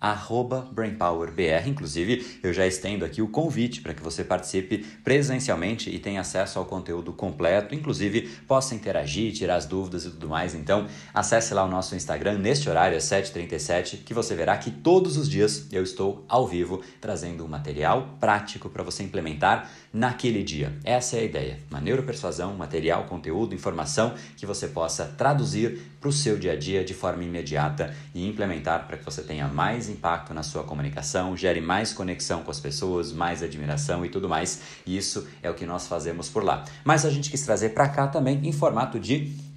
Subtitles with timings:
[0.00, 1.68] arroba BrainPowerBR.
[1.68, 6.58] Inclusive, eu já estendo aqui o convite para que você participe presencialmente e tenha acesso
[6.58, 10.54] ao conteúdo completo, inclusive possa interagir, tirar as dúvidas e tudo mais.
[10.54, 15.16] Então, acesse lá o nosso Instagram neste horário, às 7h37, que você verá que todos
[15.16, 20.76] os dias eu estou ao vivo trazendo um material prático para você implementar naquele dia.
[20.84, 21.58] Essa é a ideia.
[21.70, 26.84] Uma neuropersuasão, material, conteúdo, informação que você possa traduzir para o seu dia a dia
[26.84, 31.60] de forma imediata e implementar para que você tenha mais impacto na sua comunicação, gere
[31.60, 34.60] mais conexão com as pessoas, mais admiração e tudo mais.
[34.86, 36.64] Isso é o que nós fazemos por lá.
[36.84, 39.47] Mas a gente quis trazer para cá também em formato de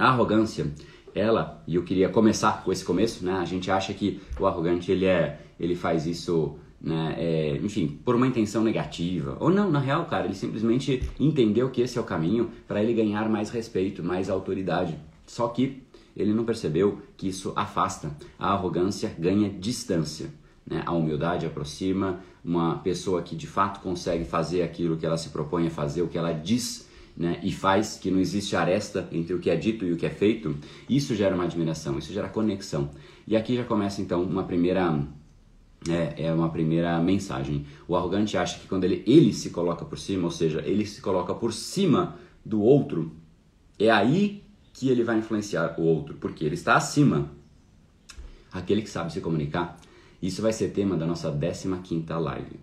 [0.00, 0.66] A arrogância,
[1.14, 3.34] ela, e eu queria começar com esse começo, né?
[3.34, 7.16] A gente acha que o arrogante ele é, ele faz isso, né?
[7.18, 9.36] É, enfim, por uma intenção negativa.
[9.38, 12.94] Ou não, na real, cara, ele simplesmente entendeu que esse é o caminho para ele
[12.94, 14.98] ganhar mais respeito, mais autoridade.
[15.26, 15.82] Só que
[16.16, 18.10] ele não percebeu que isso afasta.
[18.38, 20.30] A arrogância ganha distância.
[20.66, 20.82] Né?
[20.86, 25.66] A humildade aproxima uma pessoa que de fato consegue fazer aquilo que ela se propõe
[25.66, 26.88] a fazer, o que ela diz
[27.20, 30.06] né, e faz que não existe aresta entre o que é dito e o que
[30.06, 30.56] é feito,
[30.88, 32.88] isso gera uma admiração, isso gera conexão.
[33.26, 35.06] E aqui já começa então uma primeira
[35.86, 37.66] é, é uma primeira mensagem.
[37.86, 41.02] O arrogante acha que quando ele, ele se coloca por cima, ou seja, ele se
[41.02, 43.12] coloca por cima do outro,
[43.78, 44.42] é aí
[44.72, 47.30] que ele vai influenciar o outro, porque ele está acima.
[48.50, 49.78] Aquele que sabe se comunicar.
[50.22, 52.58] Isso vai ser tema da nossa 15 live.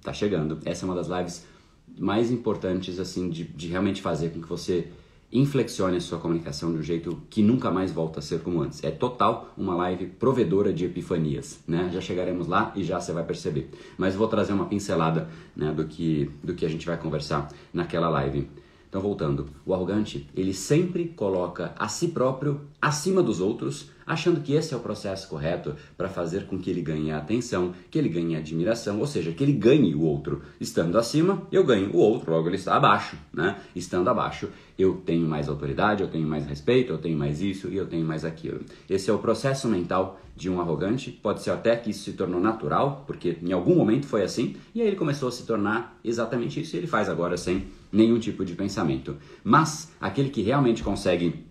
[0.00, 0.60] Tá chegando.
[0.64, 1.50] Essa é uma das lives
[1.98, 4.88] mais importantes assim de, de realmente fazer com que você
[5.32, 8.84] inflexione a sua comunicação de um jeito que nunca mais volta a ser como antes.
[8.84, 11.90] É total uma live provedora de epifanias, né?
[11.92, 13.70] Já chegaremos lá e já você vai perceber.
[13.96, 18.10] Mas vou trazer uma pincelada né, do, que, do que a gente vai conversar naquela
[18.10, 18.46] live.
[18.90, 24.54] Então, voltando, o arrogante, ele sempre coloca a si próprio acima dos outros, achando que
[24.54, 28.36] esse é o processo correto para fazer com que ele ganhe atenção, que ele ganhe
[28.36, 30.42] admiração, ou seja, que ele ganhe o outro.
[30.60, 33.58] Estando acima, eu ganho o outro, logo ele está abaixo, né?
[33.74, 34.48] Estando abaixo,
[34.78, 38.06] eu tenho mais autoridade, eu tenho mais respeito, eu tenho mais isso e eu tenho
[38.06, 38.60] mais aquilo.
[38.88, 41.10] Esse é o processo mental de um arrogante.
[41.10, 44.80] Pode ser até que isso se tornou natural, porque em algum momento foi assim, e
[44.80, 48.44] aí ele começou a se tornar exatamente isso e ele faz agora sem nenhum tipo
[48.44, 49.16] de pensamento.
[49.44, 51.46] Mas aquele que realmente consegue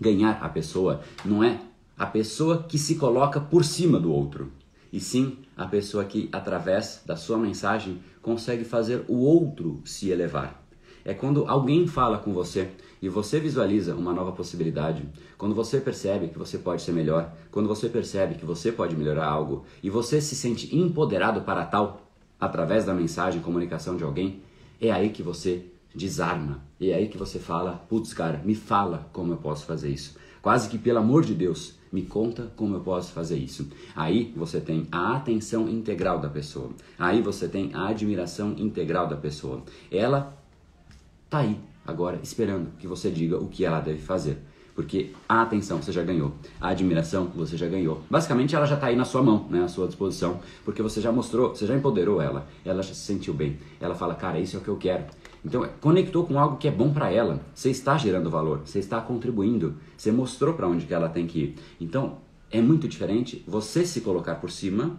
[0.00, 1.60] ganhar a pessoa não é
[1.96, 4.50] a pessoa que se coloca por cima do outro,
[4.92, 10.62] e sim a pessoa que, através da sua mensagem, consegue fazer o outro se elevar.
[11.04, 12.70] É quando alguém fala com você
[13.02, 15.06] e você visualiza uma nova possibilidade,
[15.36, 19.26] quando você percebe que você pode ser melhor, quando você percebe que você pode melhorar
[19.26, 22.08] algo e você se sente empoderado para tal
[22.40, 24.42] através da mensagem, comunicação de alguém,
[24.80, 26.62] é aí que você desarma.
[26.80, 30.16] É aí que você fala, putz, cara, me fala como eu posso fazer isso.
[30.44, 33.66] Quase que pelo amor de Deus, me conta como eu posso fazer isso.
[33.96, 36.68] Aí você tem a atenção integral da pessoa.
[36.98, 39.62] Aí você tem a admiração integral da pessoa.
[39.90, 40.36] Ela
[41.30, 44.36] tá aí agora esperando que você diga o que ela deve fazer.
[44.74, 48.02] Porque a atenção você já ganhou, a admiração você já ganhou.
[48.10, 51.10] Basicamente ela já está aí na sua mão, né, à sua disposição, porque você já
[51.10, 53.56] mostrou, você já empoderou ela, ela já se sentiu bem.
[53.80, 55.04] Ela fala, cara, isso é o que eu quero.
[55.44, 57.40] Então, conectou com algo que é bom para ela.
[57.54, 61.38] Você está gerando valor, você está contribuindo, você mostrou para onde que ela tem que
[61.38, 61.54] ir.
[61.80, 62.18] Então,
[62.50, 64.98] é muito diferente você se colocar por cima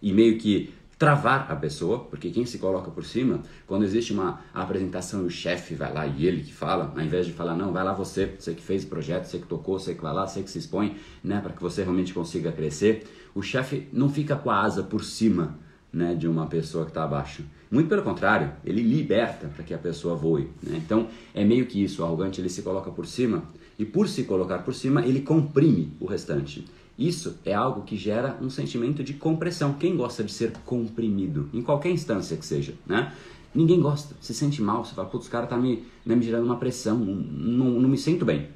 [0.00, 4.40] e meio que travar a pessoa, porque quem se coloca por cima, quando existe uma
[4.54, 7.72] apresentação e o chefe vai lá e ele que fala, ao invés de falar, não,
[7.72, 10.26] vai lá você, você que fez o projeto, você que tocou, você que vai lá,
[10.26, 13.04] você que se expõe, né, para que você realmente consiga crescer,
[13.34, 15.58] o chefe não fica com a asa por cima,
[15.92, 17.44] né, de uma pessoa que está abaixo.
[17.74, 20.48] Muito pelo contrário, ele liberta para que a pessoa voe.
[20.62, 20.76] Né?
[20.76, 23.42] Então é meio que isso, o arrogante ele se coloca por cima
[23.76, 26.64] e por se colocar por cima ele comprime o restante.
[26.96, 29.72] Isso é algo que gera um sentimento de compressão.
[29.72, 33.12] Quem gosta de ser comprimido, em qualquer instância que seja, né?
[33.52, 36.44] Ninguém gosta, se sente mal, você fala, putz, o cara tá me, né, me gerando
[36.44, 38.50] uma pressão, não, não me sinto bem.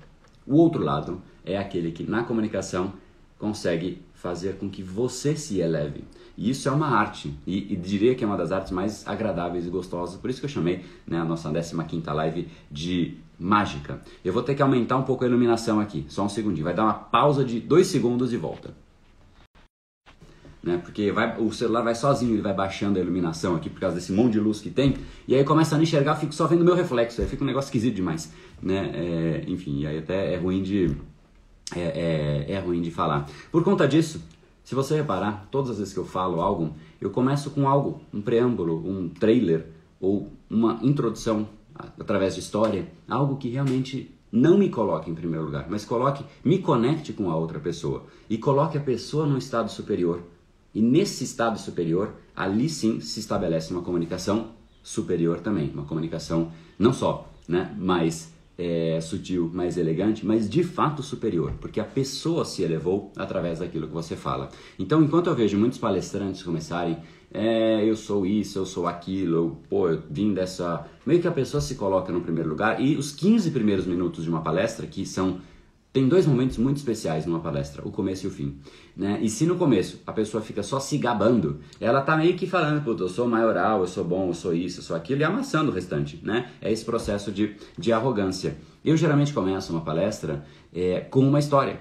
[0.46, 2.92] O outro lado é aquele que na comunicação
[3.36, 6.04] consegue fazer com que você se eleve.
[6.36, 9.66] E isso é uma arte, e, e, diria que é uma das artes mais agradáveis
[9.66, 14.00] e gostosas, por isso que eu chamei né, a nossa 15 live de mágica.
[14.24, 16.84] Eu vou ter que aumentar um pouco a iluminação aqui, só um segundinho, vai dar
[16.84, 18.74] uma pausa de dois segundos e volta.
[20.62, 23.96] Né, porque vai, o celular vai sozinho, ele vai baixando a iluminação aqui por causa
[23.96, 24.96] desse monte de luz que tem,
[25.28, 27.68] e aí começa a não enxergar, fico só vendo meu reflexo, aí fica um negócio
[27.68, 28.32] esquisito demais.
[28.60, 28.90] Né?
[28.94, 30.96] É, enfim, aí até é ruim de
[31.74, 33.28] é, é, é ruim de falar.
[33.50, 34.20] Por conta disso,
[34.64, 38.20] se você reparar, todas as vezes que eu falo algo, eu começo com algo, um
[38.20, 39.66] preâmbulo, um trailer
[40.00, 45.66] ou uma introdução através de história, algo que realmente não me coloque em primeiro lugar,
[45.70, 50.22] mas coloque, me conecte com a outra pessoa e coloque a pessoa num estado superior.
[50.74, 54.48] E nesse estado superior, ali sim se estabelece uma comunicação
[54.82, 61.00] superior também, uma comunicação não só, né, mais é, sutil, mais elegante, mas de fato
[61.00, 64.48] superior, porque a pessoa se elevou através daquilo que você fala.
[64.76, 66.98] Então, enquanto eu vejo muitos palestrantes começarem,
[67.32, 70.86] é, eu sou isso, eu sou aquilo, eu, pô, eu vim dessa.
[71.06, 74.30] Meio que a pessoa se coloca no primeiro lugar e os 15 primeiros minutos de
[74.30, 75.38] uma palestra, que são
[75.98, 78.56] tem dois momentos muito especiais numa palestra, o começo e o fim.
[78.96, 79.18] Né?
[79.20, 82.84] E se no começo a pessoa fica só se gabando, ela tá meio que falando,
[82.84, 85.72] puta, eu sou maioral, eu sou bom, eu sou isso, eu sou aquilo, e amassando
[85.72, 86.20] o restante.
[86.22, 86.52] Né?
[86.60, 88.56] É esse processo de, de arrogância.
[88.84, 91.80] Eu geralmente começo uma palestra é, com uma história.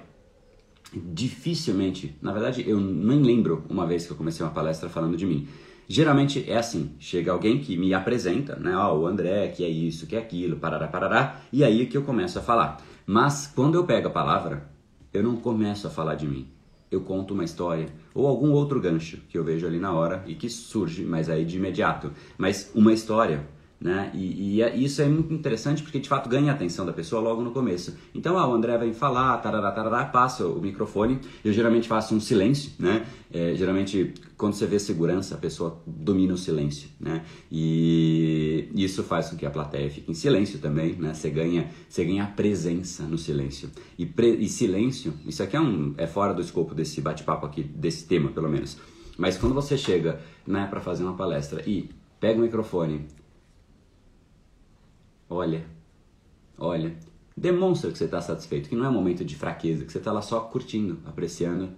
[0.91, 5.27] Dificilmente, na verdade, eu nem lembro uma vez que eu comecei uma palestra falando de
[5.27, 5.47] mim.
[5.87, 9.69] Geralmente é assim, chega alguém que me apresenta, né, ó, oh, o André, que é
[9.69, 12.81] isso, que é aquilo, parará, parará, e aí que eu começo a falar.
[13.09, 14.69] Mas quando eu pego a palavra,
[15.13, 16.45] eu não começo a falar de mim.
[16.91, 20.35] Eu conto uma história ou algum outro gancho que eu vejo ali na hora e
[20.35, 22.11] que surge, mas aí de imediato.
[22.37, 23.47] Mas uma história,
[23.79, 24.11] né?
[24.13, 27.21] E, e, é, isso é muito interessante porque de fato ganha a atenção da pessoa
[27.21, 27.95] logo no começo.
[28.13, 31.19] Então, ah, o André vai falar, tarará, tarará, passa o microfone.
[31.45, 33.05] Eu geralmente faço um silêncio, né?
[33.31, 37.23] É, geralmente, quando você vê segurança, a pessoa domina o silêncio, né?
[37.51, 41.13] E isso faz com que a plateia fique em silêncio também, né?
[41.13, 43.69] Você ganha, você ganha presença no silêncio.
[43.97, 47.63] E, pre, e silêncio, isso aqui é, um, é fora do escopo desse bate-papo aqui,
[47.63, 48.77] desse tema pelo menos.
[49.17, 51.89] Mas quando você chega, né, para fazer uma palestra e
[52.19, 53.05] pega o microfone
[55.29, 55.65] Olha,
[56.57, 56.95] olha,
[57.35, 60.11] demonstra que você está satisfeito, que não é um momento de fraqueza, que você está
[60.11, 61.69] lá só curtindo, apreciando.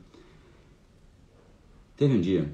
[1.98, 2.50] Teve um dia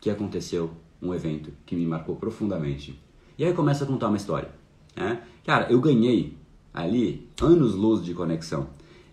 [0.00, 3.00] que aconteceu um evento que me marcou profundamente.
[3.36, 4.50] E aí começa a contar uma história.
[4.96, 5.22] Né?
[5.44, 6.36] Cara, eu ganhei
[6.74, 8.68] ali anos luz de conexão.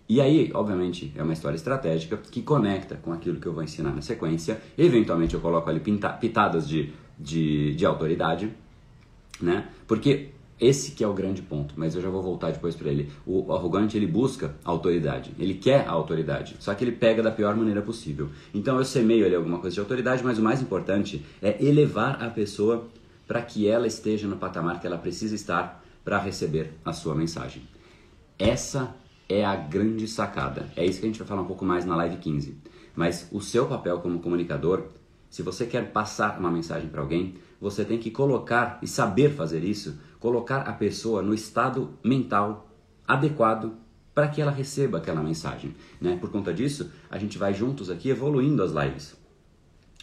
[0.08, 3.92] E aí, obviamente, é uma história estratégica que conecta com aquilo que eu vou ensinar
[3.92, 4.60] na sequência.
[4.78, 8.52] Eventualmente eu coloco ali pitadas de, de, de autoridade,
[9.40, 9.68] né?
[9.86, 13.10] Porque esse que é o grande ponto, mas eu já vou voltar depois para ele.
[13.26, 17.54] O arrogante ele busca autoridade, ele quer a autoridade, só que ele pega da pior
[17.54, 18.30] maneira possível.
[18.54, 22.30] Então eu semeio ali alguma coisa de autoridade, mas o mais importante é elevar a
[22.30, 22.88] pessoa
[23.26, 27.62] para que ela esteja no patamar que ela precisa estar para receber a sua mensagem.
[28.38, 28.94] Essa
[29.28, 30.66] é a grande sacada.
[30.76, 32.56] É isso que a gente vai falar um pouco mais na live 15.
[32.94, 34.84] Mas o seu papel como comunicador,
[35.28, 39.64] se você quer passar uma mensagem para alguém, você tem que colocar e saber fazer
[39.64, 42.68] isso colocar a pessoa no estado mental
[43.06, 43.72] adequado
[44.14, 45.74] para que ela receba aquela mensagem.
[46.00, 46.16] Né?
[46.18, 49.14] Por conta disso, a gente vai juntos aqui evoluindo as lives.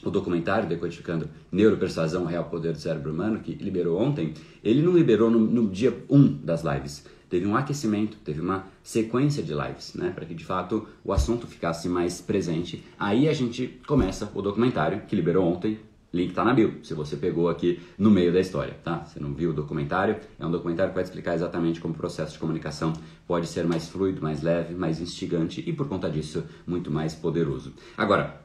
[0.03, 5.31] O documentário Decodificando Neuropersuasão Real Poder do Cérebro Humano, que liberou ontem, ele não liberou
[5.31, 7.05] no, no dia 1 um das lives.
[7.29, 10.11] Teve um aquecimento, teve uma sequência de lives, né?
[10.11, 12.83] Para que de fato o assunto ficasse mais presente.
[12.99, 15.79] Aí a gente começa o documentário, que liberou ontem,
[16.13, 19.03] Link está na bio, se você pegou aqui no meio da história, tá?
[19.03, 20.17] Você não viu o documentário?
[20.37, 22.93] É um documentário que vai explicar exatamente como o processo de comunicação
[23.25, 27.73] pode ser mais fluido, mais leve, mais instigante e por conta disso muito mais poderoso.
[27.97, 28.41] Agora,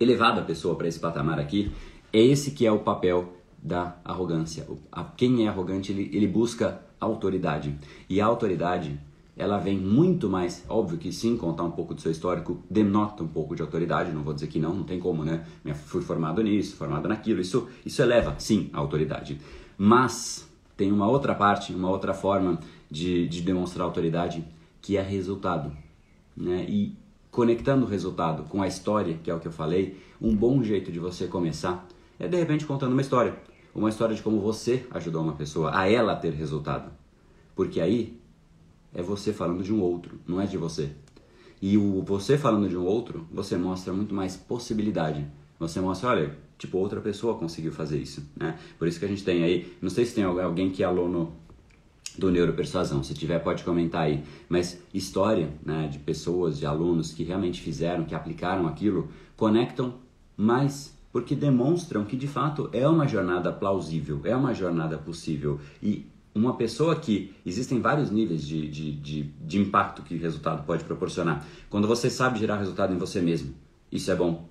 [0.00, 1.70] elevado a pessoa para esse patamar aqui,
[2.10, 4.66] é esse que é o papel da arrogância.
[5.18, 7.78] Quem é arrogante, ele, ele busca autoridade.
[8.08, 8.98] E a autoridade
[9.36, 13.28] ela vem muito mais, óbvio que sim, contar um pouco do seu histórico denota um
[13.28, 15.44] pouco de autoridade, não vou dizer que não, não tem como, né?
[15.86, 19.40] Fui formado nisso, formado naquilo, isso, isso eleva, sim, a autoridade.
[19.76, 24.44] Mas tem uma outra parte, uma outra forma de, de demonstrar autoridade,
[24.80, 25.72] que é resultado.
[26.36, 26.64] Né?
[26.68, 26.96] E
[27.30, 30.92] conectando o resultado com a história, que é o que eu falei, um bom jeito
[30.92, 31.86] de você começar
[32.18, 33.34] é de repente contando uma história.
[33.74, 36.92] Uma história de como você ajudou uma pessoa a ela ter resultado.
[37.56, 38.16] Porque aí
[38.94, 40.90] é você falando de um outro, não é de você.
[41.60, 45.26] E o você falando de um outro, você mostra muito mais possibilidade.
[45.58, 48.58] Você mostra, olha, tipo, outra pessoa conseguiu fazer isso, né?
[48.78, 51.32] Por isso que a gente tem aí, não sei se tem alguém que é aluno
[52.18, 57.24] do Neuropersuasão, se tiver pode comentar aí, mas história né, de pessoas, de alunos que
[57.24, 59.94] realmente fizeram, que aplicaram aquilo, conectam
[60.36, 66.06] mais porque demonstram que de fato é uma jornada plausível, é uma jornada possível e
[66.34, 70.84] uma pessoa que existem vários níveis de, de, de, de impacto que o resultado pode
[70.84, 71.46] proporcionar.
[71.70, 73.54] Quando você sabe gerar resultado em você mesmo,
[73.90, 74.48] isso é bom.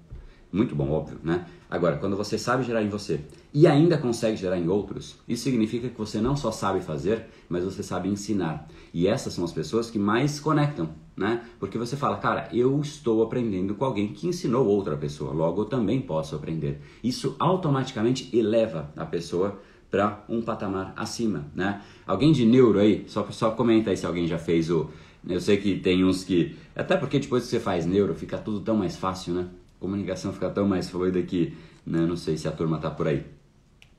[0.53, 1.47] Muito bom, óbvio, né?
[1.67, 3.21] Agora, quando você sabe gerar em você
[3.51, 7.63] e ainda consegue gerar em outros, isso significa que você não só sabe fazer, mas
[7.63, 8.67] você sabe ensinar.
[8.93, 11.43] E essas são as pessoas que mais conectam, né?
[11.59, 15.65] Porque você fala, cara, eu estou aprendendo com alguém que ensinou outra pessoa, logo eu
[15.65, 16.79] também posso aprender.
[17.03, 19.59] Isso automaticamente eleva a pessoa
[19.93, 21.79] para um patamar acima, né?
[22.07, 24.89] Alguém de neuro aí, só, só comenta aí se alguém já fez o...
[25.29, 26.55] Eu sei que tem uns que...
[26.75, 29.47] Até porque depois que você faz neuro, fica tudo tão mais fácil, né?
[29.79, 31.53] comunicação fica tão mais fluida que
[31.85, 33.23] né, não sei se a turma tá por aí.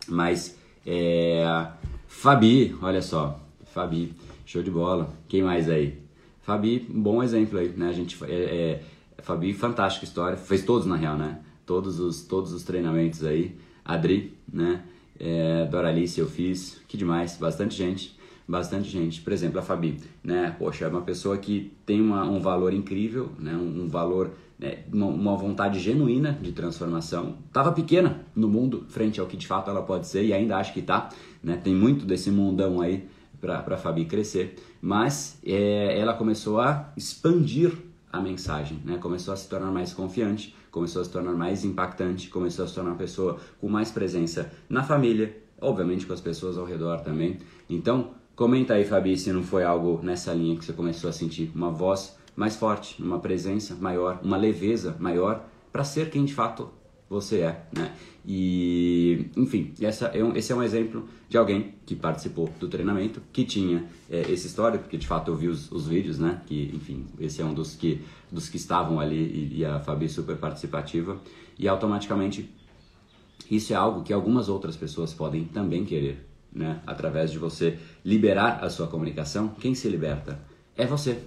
[0.08, 1.44] Mas é,
[2.08, 5.14] Fabi, olha só, Fabi, show de bola.
[5.28, 6.02] Quem mais aí?
[6.42, 7.88] Fabi, um bom exemplo aí, né?
[7.88, 8.80] A gente é,
[9.18, 11.38] é, Fabi, fantástica história, fez todos na real, né?
[11.64, 13.56] Todos os todos os treinamentos aí.
[13.84, 14.82] Adri, né?
[15.24, 18.14] É, Doralice eu fiz, que demais, bastante gente
[18.46, 19.22] bastante gente.
[19.22, 20.54] Por exemplo, a Fabi, né?
[20.58, 23.54] Poxa, é uma pessoa que tem uma, um valor incrível, né?
[23.54, 27.38] Um, um valor né, uma, uma, vontade genuína de transformação.
[27.46, 30.72] Estava pequena no mundo, frente ao que de fato ela pode ser, e ainda acho
[30.72, 31.08] que está.
[31.42, 33.06] Né, tem muito desse mundão aí
[33.40, 37.72] para a Fabi crescer, mas é, ela começou a expandir
[38.14, 42.28] a mensagem, né, começou a se tornar mais confiante, começou a se tornar mais impactante,
[42.28, 46.56] começou a se tornar uma pessoa com mais presença na família, obviamente com as pessoas
[46.56, 47.38] ao redor também.
[47.68, 51.50] Então, comenta aí, Fabi, se não foi algo nessa linha que você começou a sentir
[51.54, 56.70] uma voz mais forte, uma presença maior, uma leveza maior para ser quem de fato
[57.08, 57.94] você é, né?
[58.26, 63.20] E, enfim, essa é um, esse é um exemplo de alguém que participou do treinamento,
[63.32, 66.40] que tinha é, esse histórico, porque de fato eu vi os, os, vídeos, né?
[66.46, 68.00] Que, enfim, esse é um dos que,
[68.32, 71.20] dos que estavam ali e, e a Fabi super participativa.
[71.58, 72.50] E automaticamente
[73.50, 76.80] isso é algo que algumas outras pessoas podem também querer, né?
[76.86, 80.40] Através de você liberar a sua comunicação, quem se liberta?
[80.76, 81.18] É você,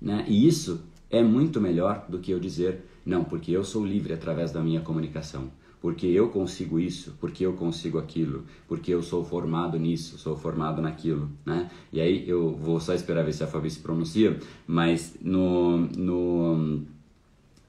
[0.00, 0.24] né?
[0.28, 4.50] E isso é muito melhor do que eu dizer, não, porque eu sou livre através
[4.50, 9.78] da minha comunicação, porque eu consigo isso, porque eu consigo aquilo, porque eu sou formado
[9.78, 11.70] nisso, sou formado naquilo, né?
[11.92, 16.82] E aí eu vou só esperar ver se a Fabi se pronuncia, mas no, no,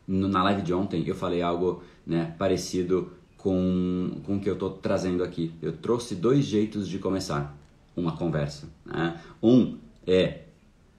[0.07, 4.53] no na live de ontem eu falei algo né, parecido com, com o que eu
[4.53, 5.51] estou trazendo aqui.
[5.61, 7.55] Eu trouxe dois jeitos de começar
[7.95, 8.69] uma conversa.
[8.85, 9.19] Né?
[9.41, 9.77] Um
[10.07, 10.45] é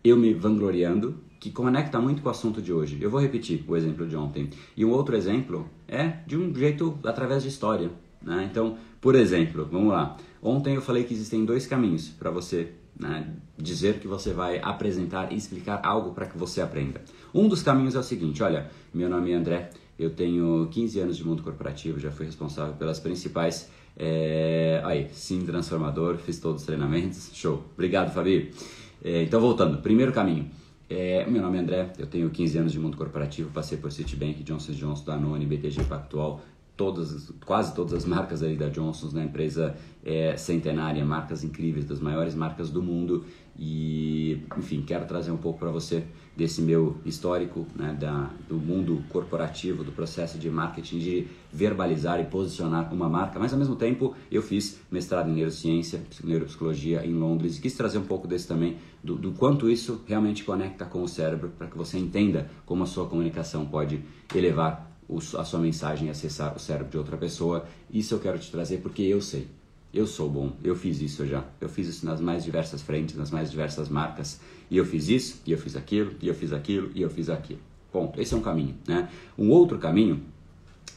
[0.04, 2.98] eu me vangloriando que conecta muito com o assunto de hoje.
[3.00, 4.50] Eu vou repetir o exemplo de ontem.
[4.76, 7.88] E um outro exemplo é de um jeito através de história.
[8.20, 8.48] Né?
[8.50, 10.16] Então, por exemplo, vamos lá.
[10.42, 15.32] Ontem eu falei que existem dois caminhos para você né, dizer que você vai apresentar
[15.32, 17.00] e explicar algo para que você aprenda.
[17.32, 21.16] Um dos caminhos é o seguinte: olha, meu nome é André, eu tenho 15 anos
[21.16, 23.70] de mundo corporativo, já fui responsável pelas principais.
[23.96, 24.80] É...
[24.84, 27.64] Aí, sim, transformador, fiz todos os treinamentos, show.
[27.74, 28.52] Obrigado, Fabi.
[29.04, 30.50] É, então, voltando, primeiro caminho
[30.88, 34.42] é, meu nome é André, eu tenho 15 anos de mundo corporativo, passei por Citibank,
[34.42, 36.40] Johnson Johnson, Danone, BTG Pactual,
[36.76, 39.24] todas, quase todas as marcas aí da Johnson's, né?
[39.24, 43.24] empresa é, centenária, marcas incríveis, das maiores marcas do mundo.
[43.58, 46.04] E, enfim, quero trazer um pouco para você
[46.36, 52.24] desse meu histórico né, da, do mundo corporativo, do processo de marketing, de verbalizar e
[52.24, 57.56] posicionar uma marca, mas ao mesmo tempo eu fiz mestrado em neurociência, neuropsicologia em Londres
[57.56, 61.08] e quis trazer um pouco desse também, do, do quanto isso realmente conecta com o
[61.08, 64.02] cérebro, para que você entenda como a sua comunicação pode
[64.34, 64.85] elevar
[65.38, 67.64] a sua mensagem acessar o cérebro de outra pessoa.
[67.90, 69.46] Isso eu quero te trazer porque eu sei.
[69.94, 71.44] Eu sou bom, eu fiz isso já.
[71.60, 74.40] Eu fiz isso nas mais diversas frentes, nas mais diversas marcas.
[74.70, 77.30] E eu fiz isso, e eu fiz aquilo, e eu fiz aquilo, e eu fiz
[77.30, 77.60] aquilo.
[77.92, 78.20] Ponto.
[78.20, 79.08] Esse é um caminho, né?
[79.38, 80.20] Um outro caminho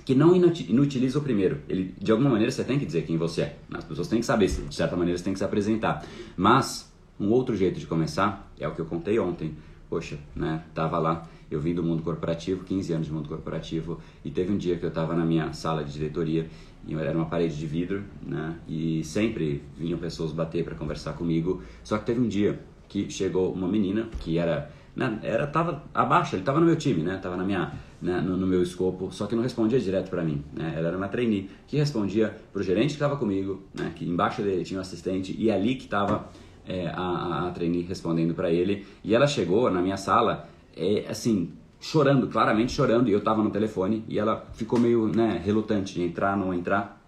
[0.04, 1.62] que não inutiliza o primeiro.
[1.70, 3.58] Ele, de alguma maneira você tem que dizer quem você é.
[3.72, 6.04] As pessoas têm que saber, de certa maneira você tem que se apresentar.
[6.36, 9.54] Mas um outro jeito de começar é o que eu contei ontem.
[9.89, 10.63] Poxa, né?
[10.74, 14.58] Tava lá, eu vim do mundo corporativo, 15 anos de mundo corporativo, e teve um
[14.58, 16.48] dia que eu estava na minha sala de diretoria
[16.88, 18.55] era uma parede de vidro, né?
[18.67, 21.62] E sempre vinham pessoas bater para conversar comigo.
[21.84, 26.36] Só que teve um dia que chegou uma menina que era, né, era tava abaixo,
[26.36, 27.17] ele tava no meu time, né?
[27.17, 30.43] Tava na minha, né, no, no, meu escopo, só que não respondia direto para mim,
[30.53, 30.74] né?
[30.75, 33.91] Ela era uma trainee que respondia pro gerente que estava comigo, né?
[33.96, 36.29] Que embaixo dele tinha um assistente e ali que estava
[36.68, 38.86] é, a, a, trainee respondendo para ele.
[39.04, 43.50] E ela chegou na minha sala, é, assim, chorando, claramente chorando, e eu tava no
[43.50, 47.00] telefone e ela ficou meio, né, relutante de entrar, não entrar.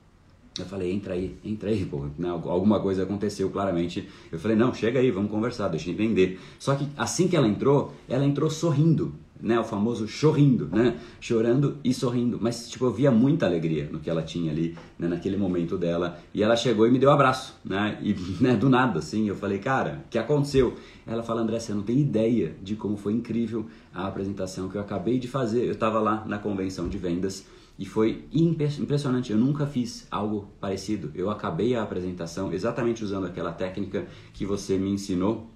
[0.58, 4.08] Eu falei, entra aí, entra aí, pô, né, alguma coisa aconteceu claramente.
[4.31, 6.39] Eu falei, não, chega aí, vamos conversar, deixa eu entender.
[6.60, 11.77] Só que assim que ela entrou, ela entrou sorrindo, né, o famoso chorrindo, né, chorando
[11.83, 12.38] e sorrindo.
[12.39, 16.19] Mas, tipo, eu via muita alegria no que ela tinha ali, né, naquele momento dela.
[16.33, 19.36] E ela chegou e me deu um abraço, né, e né, do nada, assim, eu
[19.36, 20.75] falei, cara, o que aconteceu?
[21.05, 24.81] Ela fala, André, você não tem ideia de como foi incrível a apresentação que eu
[24.81, 25.65] acabei de fazer.
[25.65, 27.45] Eu estava lá na convenção de vendas
[27.77, 29.31] e foi impressionante.
[29.31, 31.12] Eu nunca fiz algo parecido.
[31.15, 35.50] Eu acabei a apresentação exatamente usando aquela técnica que você me ensinou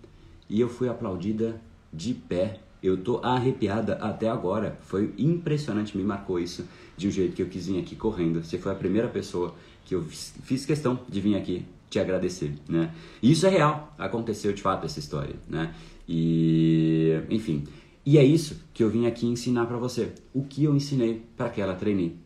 [0.49, 1.61] e eu fui aplaudida
[1.93, 2.59] de pé.
[2.81, 4.77] Eu tô arrepiada até agora.
[4.81, 6.67] Foi impressionante, me marcou isso
[6.97, 8.43] de um jeito que eu quis vir aqui correndo.
[8.43, 12.93] Você foi a primeira pessoa que eu fiz questão de vir aqui te agradecer, né?
[13.21, 15.73] E isso é real, aconteceu de fato essa história, né?
[16.07, 17.63] E, enfim,
[18.05, 20.13] e é isso que eu vim aqui ensinar para você.
[20.33, 22.19] O que eu ensinei para aquela trainee.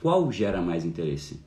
[0.00, 1.40] Qual gera mais interesse?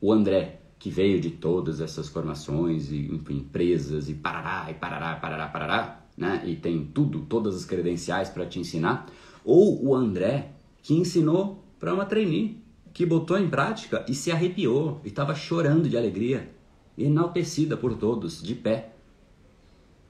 [0.00, 5.16] O André, que veio de todas essas formações e enfim, empresas e parará e parará,
[5.16, 6.42] parará, parará, né?
[6.46, 9.06] E tem tudo, todas as credenciais para te ensinar,
[9.44, 10.52] ou o André
[10.82, 12.58] que ensinou para uma trainee
[12.92, 16.50] que botou em prática e se arrepiou e estava chorando de alegria,
[16.96, 18.92] enaltecida por todos, de pé.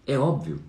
[0.06, 0.60] É óbvio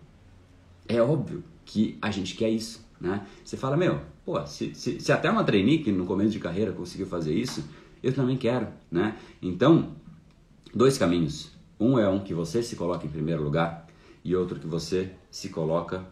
[0.87, 3.25] é óbvio que a gente quer isso, né?
[3.43, 6.71] Você fala, meu, pô, se, se, se até uma trainee que no começo de carreira
[6.71, 7.63] conseguiu fazer isso,
[8.03, 9.17] eu também quero, né?
[9.41, 9.91] Então,
[10.73, 11.51] dois caminhos.
[11.79, 13.87] Um é um que você se coloca em primeiro lugar
[14.23, 16.05] e outro que você se coloca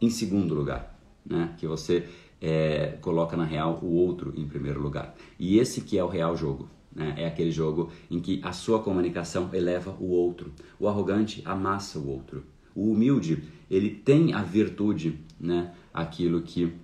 [0.00, 1.54] em segundo lugar, né?
[1.58, 2.08] Que você
[2.40, 5.14] é, coloca na real o outro em primeiro lugar.
[5.38, 6.68] E esse que é o real jogo.
[6.94, 7.14] Né?
[7.18, 10.52] É aquele jogo em que a sua comunicação eleva o outro.
[10.78, 12.44] O arrogante amassa o outro.
[12.74, 15.72] O humilde, ele tem a virtude, né?
[15.92, 16.74] Aquilo que,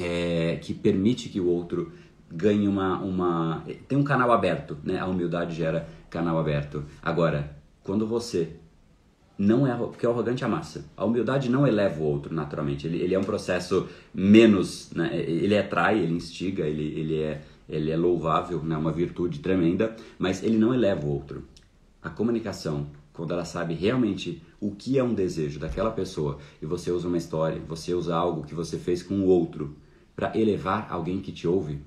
[0.00, 1.92] é, que permite que o outro
[2.30, 3.64] ganhe uma, uma...
[3.88, 5.00] Tem um canal aberto, né?
[5.00, 6.84] A humildade gera canal aberto.
[7.02, 8.56] Agora, quando você
[9.40, 10.84] não é porque o arrogante amassa.
[10.94, 12.86] A humildade não eleva o outro naturalmente.
[12.86, 15.16] Ele, ele é um processo menos, né?
[15.18, 18.76] Ele atrai, ele instiga, ele, ele é ele é louvável, né?
[18.76, 21.44] Uma virtude tremenda, mas ele não eleva o outro.
[22.02, 26.90] A comunicação, quando ela sabe realmente o que é um desejo daquela pessoa e você
[26.90, 29.74] usa uma história, você usa algo que você fez com o outro
[30.14, 31.78] para elevar alguém que te ouve,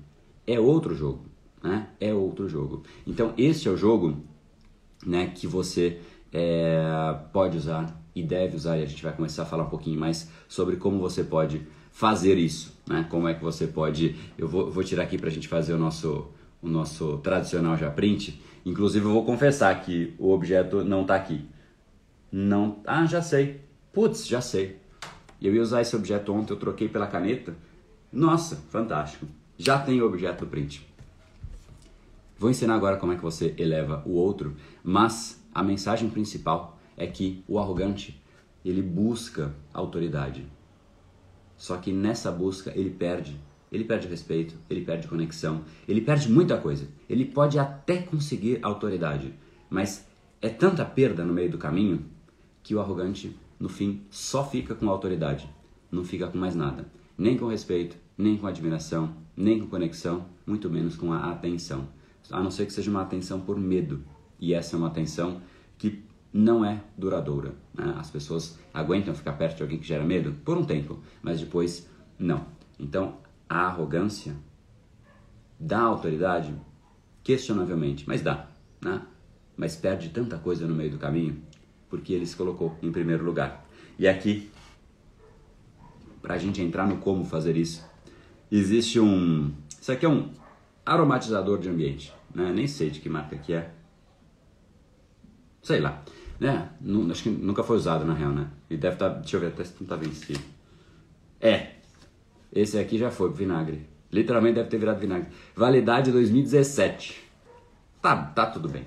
[0.44, 1.24] é outro jogo,
[1.62, 1.88] né?
[2.00, 2.82] É outro jogo.
[3.06, 4.24] Então esse é o jogo,
[5.06, 6.00] né, que você
[6.34, 6.82] é,
[7.32, 10.28] pode usar e deve usar e a gente vai começar a falar um pouquinho mais
[10.48, 13.06] sobre como você pode fazer isso, né?
[13.08, 14.16] Como é que você pode?
[14.36, 16.26] Eu vou, vou tirar aqui para a gente fazer o nosso
[16.60, 21.44] o nosso tradicional já print Inclusive eu vou confessar que o objeto não está aqui.
[22.32, 23.60] Não, ah, já sei.
[23.92, 24.80] Putz, já sei.
[25.40, 27.54] Eu ia usar esse objeto ontem, eu troquei pela caneta.
[28.10, 29.26] Nossa, fantástico.
[29.58, 30.88] Já tem o objeto print.
[32.38, 37.06] Vou ensinar agora como é que você eleva o outro, mas a mensagem principal é
[37.06, 38.20] que o arrogante,
[38.64, 40.46] ele busca autoridade.
[41.56, 43.38] Só que nessa busca ele perde
[43.74, 46.86] ele perde respeito, ele perde conexão, ele perde muita coisa.
[47.08, 49.34] Ele pode até conseguir autoridade,
[49.68, 50.06] mas
[50.40, 52.04] é tanta perda no meio do caminho
[52.62, 55.50] que o arrogante, no fim, só fica com autoridade,
[55.90, 56.86] não fica com mais nada.
[57.18, 61.88] Nem com respeito, nem com admiração, nem com conexão, muito menos com a atenção.
[62.30, 64.04] A não ser que seja uma atenção por medo.
[64.44, 65.40] E essa é uma atenção
[65.78, 67.54] que não é duradoura.
[67.72, 67.94] Né?
[67.96, 71.88] As pessoas aguentam ficar perto de alguém que gera medo por um tempo, mas depois
[72.18, 72.44] não.
[72.78, 73.16] Então,
[73.48, 74.36] a arrogância
[75.58, 76.54] dá autoridade?
[77.22, 78.50] Questionavelmente, mas dá,
[78.82, 79.00] né?
[79.56, 81.40] Mas perde tanta coisa no meio do caminho
[81.88, 83.66] porque ele se colocou em primeiro lugar.
[83.98, 84.50] E aqui,
[86.20, 87.82] para a gente entrar no como fazer isso,
[88.52, 89.54] existe um.
[89.80, 90.28] Isso aqui é um
[90.84, 92.52] aromatizador de ambiente, né?
[92.52, 93.72] Nem sei de que marca que é.
[95.64, 96.02] Sei lá,
[96.38, 96.68] né?
[97.10, 98.48] acho que nunca foi usado na real, né?
[98.68, 99.08] E deve estar.
[99.08, 100.40] Tá, deixa eu ver até se não tá vencido.
[101.40, 101.76] É,
[102.52, 103.86] esse aqui já foi vinagre.
[104.12, 105.28] Literalmente deve ter virado vinagre.
[105.56, 107.18] Validade 2017.
[108.02, 108.84] Tá, tá tudo bem.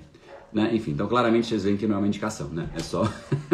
[0.52, 0.72] Né?
[0.72, 2.70] Enfim, então claramente vocês veem que não é uma indicação, né?
[2.76, 3.02] É só.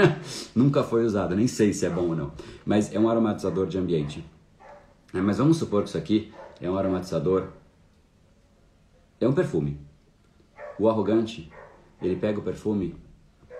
[0.54, 2.30] Nunca foi usado, nem sei se é bom ou não.
[2.66, 4.22] Mas é um aromatizador de ambiente.
[5.14, 7.48] É, mas vamos supor que isso aqui é um aromatizador.
[9.18, 9.80] É um perfume.
[10.78, 11.50] O arrogante,
[12.02, 13.02] ele pega o perfume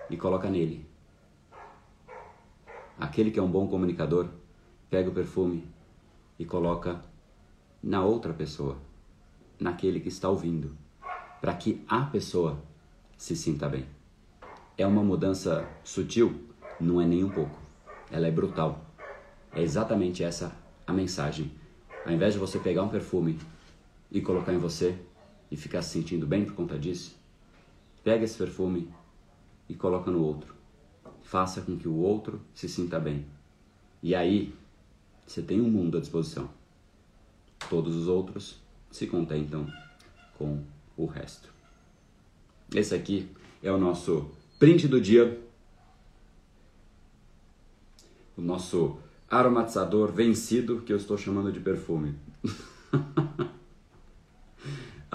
[0.09, 0.85] e coloca nele.
[2.99, 4.27] Aquele que é um bom comunicador,
[4.89, 5.67] pega o perfume
[6.39, 7.03] e coloca
[7.83, 8.77] na outra pessoa,
[9.59, 10.75] naquele que está ouvindo,
[11.41, 12.63] para que a pessoa
[13.17, 13.85] se sinta bem.
[14.77, 16.41] É uma mudança sutil?
[16.79, 17.57] Não é nem um pouco.
[18.11, 18.85] Ela é brutal.
[19.53, 21.51] É exatamente essa a mensagem.
[22.05, 23.39] Ao invés de você pegar um perfume
[24.11, 24.97] e colocar em você
[25.49, 27.15] e ficar se sentindo bem por conta disso,
[28.03, 28.89] pega esse perfume
[29.67, 30.55] e coloca no outro.
[31.23, 33.25] Faça com que o outro se sinta bem.
[34.01, 34.53] E aí,
[35.25, 36.49] você tem um mundo à disposição.
[37.69, 39.67] Todos os outros se contentam
[40.37, 40.63] com
[40.95, 41.49] o resto.
[42.73, 43.29] Esse aqui
[43.63, 45.41] é o nosso print do dia.
[48.37, 48.97] O nosso
[49.29, 52.15] aromatizador vencido, que eu estou chamando de perfume.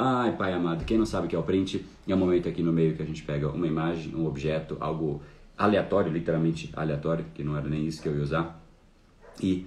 [0.02, 2.62] Ai, pai amado, quem não sabe o que é o print, é o momento aqui
[2.62, 5.20] no meio que a gente pega uma imagem, um objeto, algo
[5.58, 8.64] aleatório, literalmente aleatório, que não era nem isso que eu ia usar,
[9.42, 9.66] e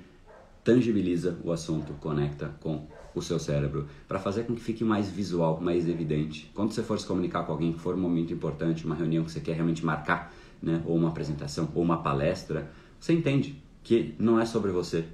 [0.64, 5.62] tangibiliza o assunto, conecta com o seu cérebro, para fazer com que fique mais visual,
[5.62, 6.52] mais evidente.
[6.56, 9.40] Quando você for se comunicar com alguém for um momento importante, uma reunião que você
[9.40, 14.48] quer realmente marcar, né, ou uma apresentação, ou uma palestra, você entende que não é
[14.48, 15.06] sobre você,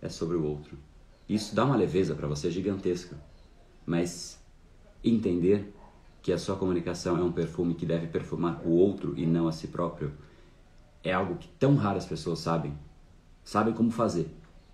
[0.00, 0.78] é sobre o outro.
[1.28, 3.16] Isso dá uma leveza para você gigantesca.
[3.86, 4.43] Mas
[5.04, 5.72] entender
[6.22, 9.52] que a sua comunicação é um perfume que deve perfumar o outro e não a
[9.52, 10.12] si próprio
[11.02, 12.72] é algo que tão raras pessoas sabem.
[13.44, 14.26] Sabem como fazer.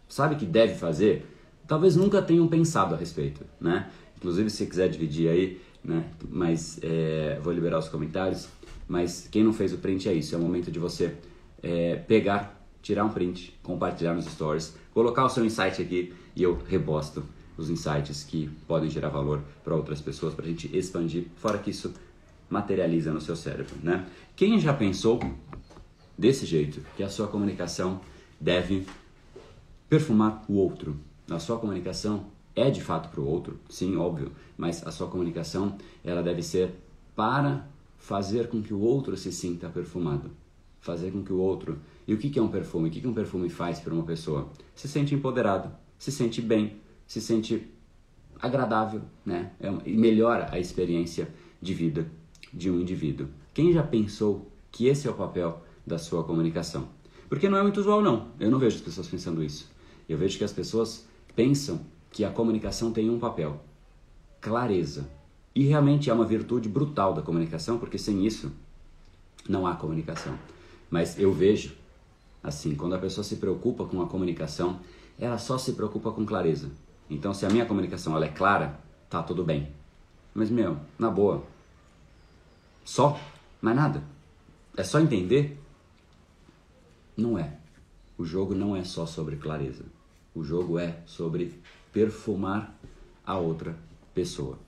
[0.08, 1.26] Sabem que deve fazer,
[1.66, 3.90] talvez nunca tenham pensado a respeito, né?
[4.16, 6.08] Inclusive, se quiser dividir aí, né?
[6.28, 8.48] Mas é, vou liberar os comentários.
[8.86, 10.34] Mas quem não fez o print é isso.
[10.34, 11.16] É o momento de você
[11.62, 16.58] é, pegar tirar um print, compartilhar nos stories, colocar o seu insight aqui e eu
[16.66, 17.22] reposto
[17.60, 21.70] os insights que podem gerar valor para outras pessoas, para a gente expandir, fora que
[21.70, 21.92] isso
[22.48, 24.06] materializa no seu cérebro, né?
[24.34, 25.20] Quem já pensou
[26.16, 28.00] desse jeito, que a sua comunicação
[28.40, 28.86] deve
[29.88, 30.96] perfumar o outro?
[31.30, 35.76] A sua comunicação é de fato para o outro, sim, óbvio, mas a sua comunicação
[36.02, 36.74] ela deve ser
[37.14, 37.66] para
[37.98, 40.30] fazer com que o outro se sinta perfumado,
[40.80, 42.88] fazer com que o outro e o que é um perfume?
[42.88, 44.48] O que um perfume faz para uma pessoa?
[44.74, 46.76] Se sente empoderado, se sente bem,
[47.10, 47.66] se sente
[48.40, 49.50] agradável, né?
[49.58, 51.28] É melhora a experiência
[51.60, 52.08] de vida
[52.54, 53.26] de um indivíduo.
[53.52, 56.88] Quem já pensou que esse é o papel da sua comunicação?
[57.28, 58.28] Porque não é muito usual, não.
[58.38, 59.68] Eu não vejo as pessoas pensando isso.
[60.08, 61.80] Eu vejo que as pessoas pensam
[62.12, 63.60] que a comunicação tem um papel:
[64.40, 65.10] clareza.
[65.52, 68.52] E realmente é uma virtude brutal da comunicação, porque sem isso
[69.48, 70.38] não há comunicação.
[70.88, 71.72] Mas eu vejo
[72.42, 74.80] Assim, quando a pessoa se preocupa com a comunicação,
[75.18, 76.70] ela só se preocupa com clareza.
[77.10, 78.78] Então, se a minha comunicação ela é clara,
[79.10, 79.72] tá tudo bem.
[80.32, 81.44] Mas, meu, na boa,
[82.84, 83.20] só,
[83.60, 84.02] mais nada.
[84.76, 85.60] É só entender?
[87.16, 87.58] Não é.
[88.16, 89.84] O jogo não é só sobre clareza.
[90.34, 91.60] O jogo é sobre
[91.92, 92.78] perfumar
[93.26, 93.76] a outra
[94.14, 94.58] pessoa.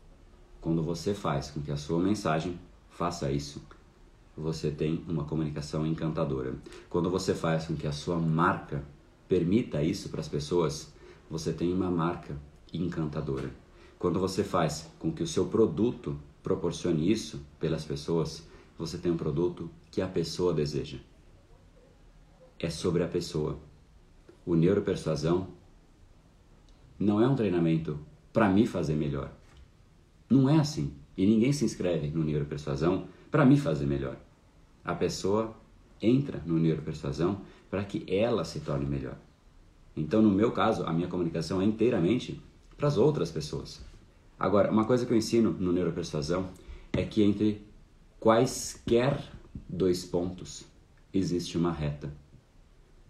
[0.61, 2.59] Quando você faz com que a sua mensagem
[2.91, 3.63] faça isso,
[4.37, 6.55] você tem uma comunicação encantadora.
[6.89, 8.85] Quando você faz com que a sua marca
[9.29, 10.92] permita isso para as pessoas,
[11.33, 12.37] você tem uma marca
[12.75, 13.51] encantadora.
[13.99, 19.17] Quando você faz com que o seu produto proporcione isso pelas pessoas, você tem um
[19.17, 20.99] produto que a pessoa deseja.
[22.59, 23.59] É sobre a pessoa.
[24.45, 25.49] O neuropersuasão
[26.99, 27.99] não é um treinamento
[28.31, 29.33] para me fazer melhor.
[30.29, 30.93] Não é assim.
[31.17, 34.19] E ninguém se inscreve no neuropersuasão para me fazer melhor.
[34.85, 35.57] A pessoa
[35.99, 37.41] entra no neuropersuasão
[37.71, 39.17] para que ela se torne melhor.
[39.97, 42.41] Então, no meu caso, a minha comunicação é inteiramente
[42.77, 43.81] para as outras pessoas.
[44.39, 46.49] Agora, uma coisa que eu ensino no neuropersuasão
[46.93, 47.65] é que entre
[48.19, 49.23] quaisquer
[49.69, 50.65] dois pontos
[51.13, 52.13] existe uma reta.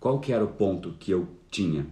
[0.01, 1.87] Qual que era o ponto que eu tinha?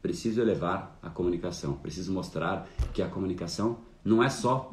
[0.00, 4.72] Preciso elevar a comunicação, preciso mostrar que a comunicação não é só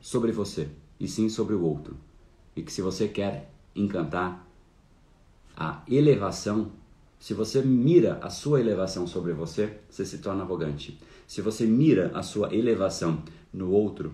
[0.00, 0.68] sobre você,
[0.98, 1.96] e sim sobre o outro
[2.54, 4.46] e que se você quer encantar
[5.56, 6.70] a elevação,
[7.22, 10.98] se você mira a sua elevação sobre você, você se torna arrogante.
[11.24, 13.22] Se você mira a sua elevação
[13.54, 14.12] no outro,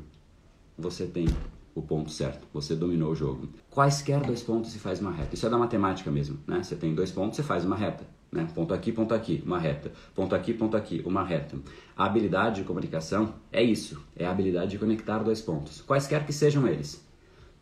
[0.77, 1.27] você tem
[1.75, 3.49] o ponto certo, você dominou o jogo.
[3.71, 5.35] Quaisquer dois pontos se faz uma reta.
[5.35, 6.63] Isso é da matemática mesmo, né?
[6.63, 8.07] Você tem dois pontos, você faz uma reta.
[8.31, 8.47] Né?
[8.55, 9.91] Ponto aqui, ponto aqui, uma reta.
[10.15, 11.57] Ponto aqui, ponto aqui, uma reta.
[11.97, 16.33] A habilidade de comunicação é isso, é a habilidade de conectar dois pontos, quaisquer que
[16.35, 17.03] sejam eles.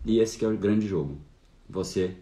[0.04, 1.18] E esse que é o grande jogo.
[1.70, 2.16] Você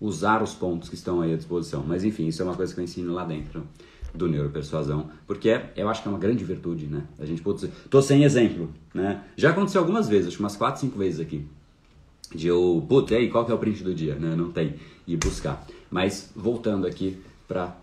[0.00, 1.84] usar os pontos que estão aí à disposição.
[1.86, 3.66] Mas enfim, isso é uma coisa que eu ensino lá dentro
[4.14, 7.04] do neuropersuasão, porque é, eu acho que é uma grande virtude, né?
[7.18, 9.22] A gente pode tô sem exemplo, né?
[9.36, 11.46] Já aconteceu algumas vezes, acho umas 4, 5 vezes aqui.
[12.34, 14.34] De eu, putz, aí, qual que é o print do dia, né?
[14.34, 14.74] Não tem
[15.06, 15.64] e buscar.
[15.90, 17.76] Mas voltando aqui para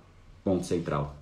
[0.43, 1.17] ponto central.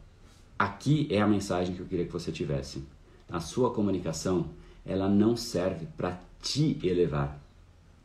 [0.57, 2.83] Aqui é a mensagem que eu queria que você tivesse.
[3.29, 4.47] A sua comunicação,
[4.85, 7.45] ela não serve para te elevar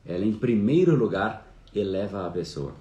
[0.05, 2.75] ela em primeiro lugar eleva a pessoa.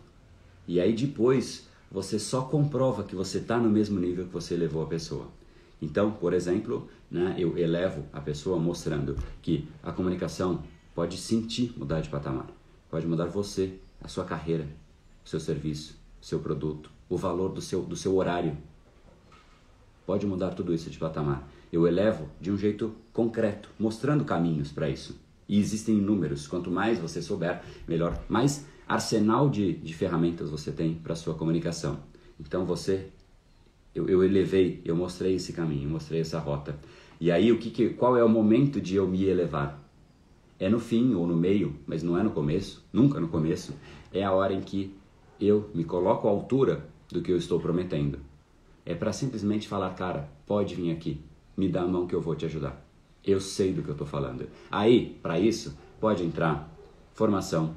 [0.67, 4.83] E aí depois você só comprova que você está no mesmo nível que você levou
[4.83, 5.27] a pessoa.
[5.81, 10.61] Então, por exemplo, né, eu elevo a pessoa mostrando que a comunicação
[10.93, 12.47] pode sentir mudar de patamar,
[12.89, 14.67] pode mudar você, a sua carreira,
[15.25, 18.55] o seu serviço, o seu produto, o valor do seu, do seu horário.
[20.05, 21.47] Pode mudar tudo isso de patamar.
[21.71, 25.19] Eu elevo de um jeito concreto, mostrando caminhos para isso.
[25.47, 26.47] E existem inúmeros.
[26.47, 28.19] Quanto mais você souber, melhor.
[28.27, 31.99] Mais arsenal de, de ferramentas você tem para sua comunicação.
[32.39, 33.09] Então você,
[33.93, 36.75] eu, eu elevei, eu mostrei esse caminho, mostrei essa rota.
[37.21, 39.79] E aí o que, que qual é o momento de eu me elevar?
[40.59, 43.73] É no fim ou no meio, mas não é no começo, nunca no começo.
[44.11, 44.91] É a hora em que
[45.39, 48.19] eu me coloco à altura do que eu estou prometendo.
[48.83, 51.21] É para simplesmente falar, cara, pode vir aqui,
[51.55, 52.83] me dá a mão que eu vou te ajudar.
[53.23, 54.49] Eu sei do que eu estou falando.
[54.71, 56.73] Aí, para isso, pode entrar
[57.13, 57.75] formação,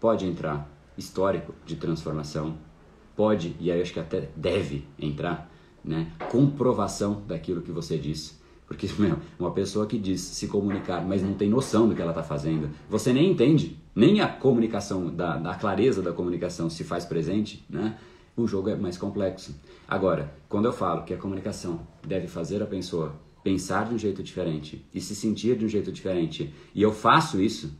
[0.00, 2.56] pode entrar histórico de transformação,
[3.16, 5.50] pode, e aí acho que até deve entrar,
[5.84, 8.36] né, comprovação daquilo que você disse.
[8.66, 12.10] Porque meu, uma pessoa que diz se comunicar, mas não tem noção do que ela
[12.10, 17.04] está fazendo, você nem entende, nem a comunicação, da, da clareza da comunicação se faz
[17.04, 17.96] presente, né?
[18.36, 19.54] o jogo é mais complexo.
[19.86, 24.22] Agora, quando eu falo que a comunicação deve fazer a pessoa pensar de um jeito
[24.22, 27.76] diferente e se sentir de um jeito diferente, e eu faço isso,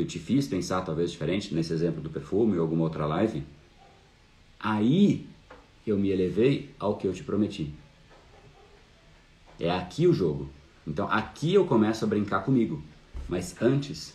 [0.00, 3.44] eu te fiz pensar talvez diferente, nesse exemplo do perfume ou alguma outra live,
[4.58, 5.26] aí
[5.86, 7.72] eu me elevei ao que eu te prometi.
[9.58, 10.48] É aqui o jogo.
[10.86, 12.82] Então aqui eu começo a brincar comigo.
[13.28, 14.14] Mas antes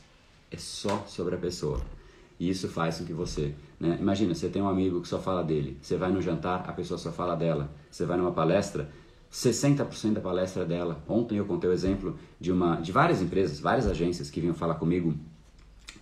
[0.52, 1.80] é só sobre a pessoa.
[2.40, 3.54] E isso faz com que você.
[3.80, 3.98] Né?
[4.00, 5.78] Imagina, você tem um amigo que só fala dele.
[5.82, 7.72] Você vai no jantar, a pessoa só fala dela.
[7.90, 8.90] Você vai numa palestra,
[9.32, 11.04] 60% da palestra é dela.
[11.08, 14.76] Ontem eu contei o exemplo de, uma, de várias empresas, várias agências que vinham falar
[14.76, 15.14] comigo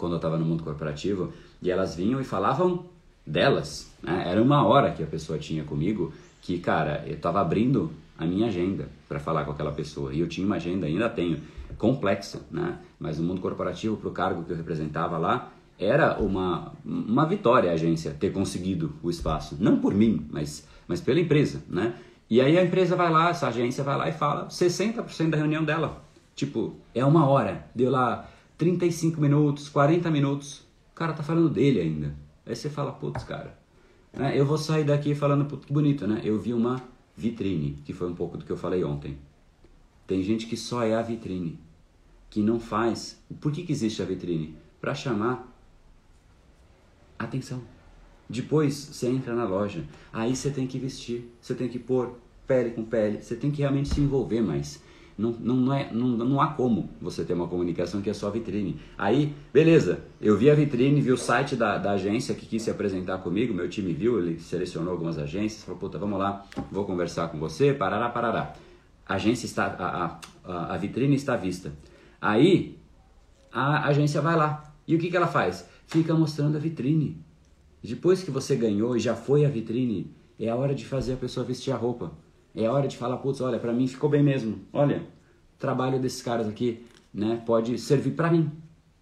[0.04, 1.32] quando eu estava no mundo corporativo.
[1.62, 2.84] E elas vinham e falavam
[3.26, 3.90] delas.
[4.02, 4.26] Né?
[4.28, 6.12] Era uma hora que a pessoa tinha comigo
[6.42, 10.14] que, cara, eu estava abrindo a minha agenda para falar com aquela pessoa.
[10.14, 11.40] E eu tinha uma agenda, ainda tenho,
[11.78, 12.80] complexa, né?
[13.00, 17.72] Mas no mundo corporativo, para o cargo que eu representava lá, era uma, uma vitória
[17.72, 19.56] a agência ter conseguido o espaço.
[19.58, 21.94] Não por mim, mas, mas pela empresa, né?
[22.30, 25.64] E aí a empresa vai lá, essa agência vai lá e fala 60% da reunião
[25.64, 26.04] dela.
[26.36, 30.60] Tipo, é uma hora, deu lá 35 minutos, 40 minutos,
[30.92, 32.16] o cara tá falando dele ainda.
[32.46, 33.58] Aí você fala, putz, cara,
[34.12, 34.38] né?
[34.38, 36.22] eu vou sair daqui falando, putz, que bonito, né?
[36.24, 36.82] Eu vi uma
[37.16, 39.18] vitrine, que foi um pouco do que eu falei ontem.
[40.06, 41.60] Tem gente que só é a vitrine,
[42.30, 43.22] que não faz.
[43.40, 44.56] Por que, que existe a vitrine?
[44.82, 45.48] Para chamar
[47.18, 47.62] atenção.
[48.30, 52.72] Depois você entra na loja, aí você tem que vestir, você tem que pôr pele
[52.72, 54.82] com pele, você tem que realmente se envolver mais.
[55.18, 58.30] Não, não, não, é, não, não há como você ter uma comunicação que é só
[58.30, 58.80] vitrine.
[58.98, 62.72] Aí, beleza, eu vi a vitrine, vi o site da, da agência que quis se
[62.72, 67.28] apresentar comigo, meu time viu, ele selecionou algumas agências, falou, puta, vamos lá, vou conversar
[67.28, 68.54] com você, parará, parará.
[69.06, 71.72] A agência está, a, a, a vitrine está vista.
[72.20, 72.80] Aí,
[73.52, 74.74] a agência vai lá.
[74.88, 75.68] E o que, que ela faz?
[75.86, 77.22] Fica mostrando a vitrine.
[77.84, 81.18] Depois que você ganhou e já foi a vitrine, é a hora de fazer a
[81.18, 82.12] pessoa vestir a roupa.
[82.56, 84.60] É hora de falar, putz, olha, para mim ficou bem mesmo.
[84.72, 84.98] Olha,
[85.56, 88.52] o trabalho desses caras aqui, né, pode servir para mim.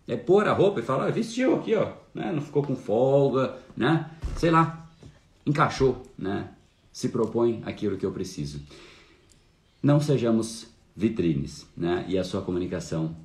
[0.08, 3.58] É pôr a roupa e falar, ah, vestiu aqui, ó, né, não ficou com folga,
[3.76, 4.90] né, sei lá,
[5.46, 6.50] encaixou, né,
[6.92, 8.62] se propõe aquilo que eu preciso.
[9.82, 13.16] Não sejamos vitrines, né, e a sua comunicação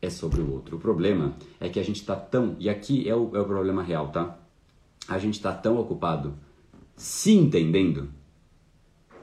[0.00, 0.76] é sobre o outro.
[0.76, 3.82] O problema é que a gente está tão, e aqui é o, é o problema
[3.82, 4.38] real, tá?
[5.08, 6.34] A gente está tão ocupado
[6.96, 8.10] se entendendo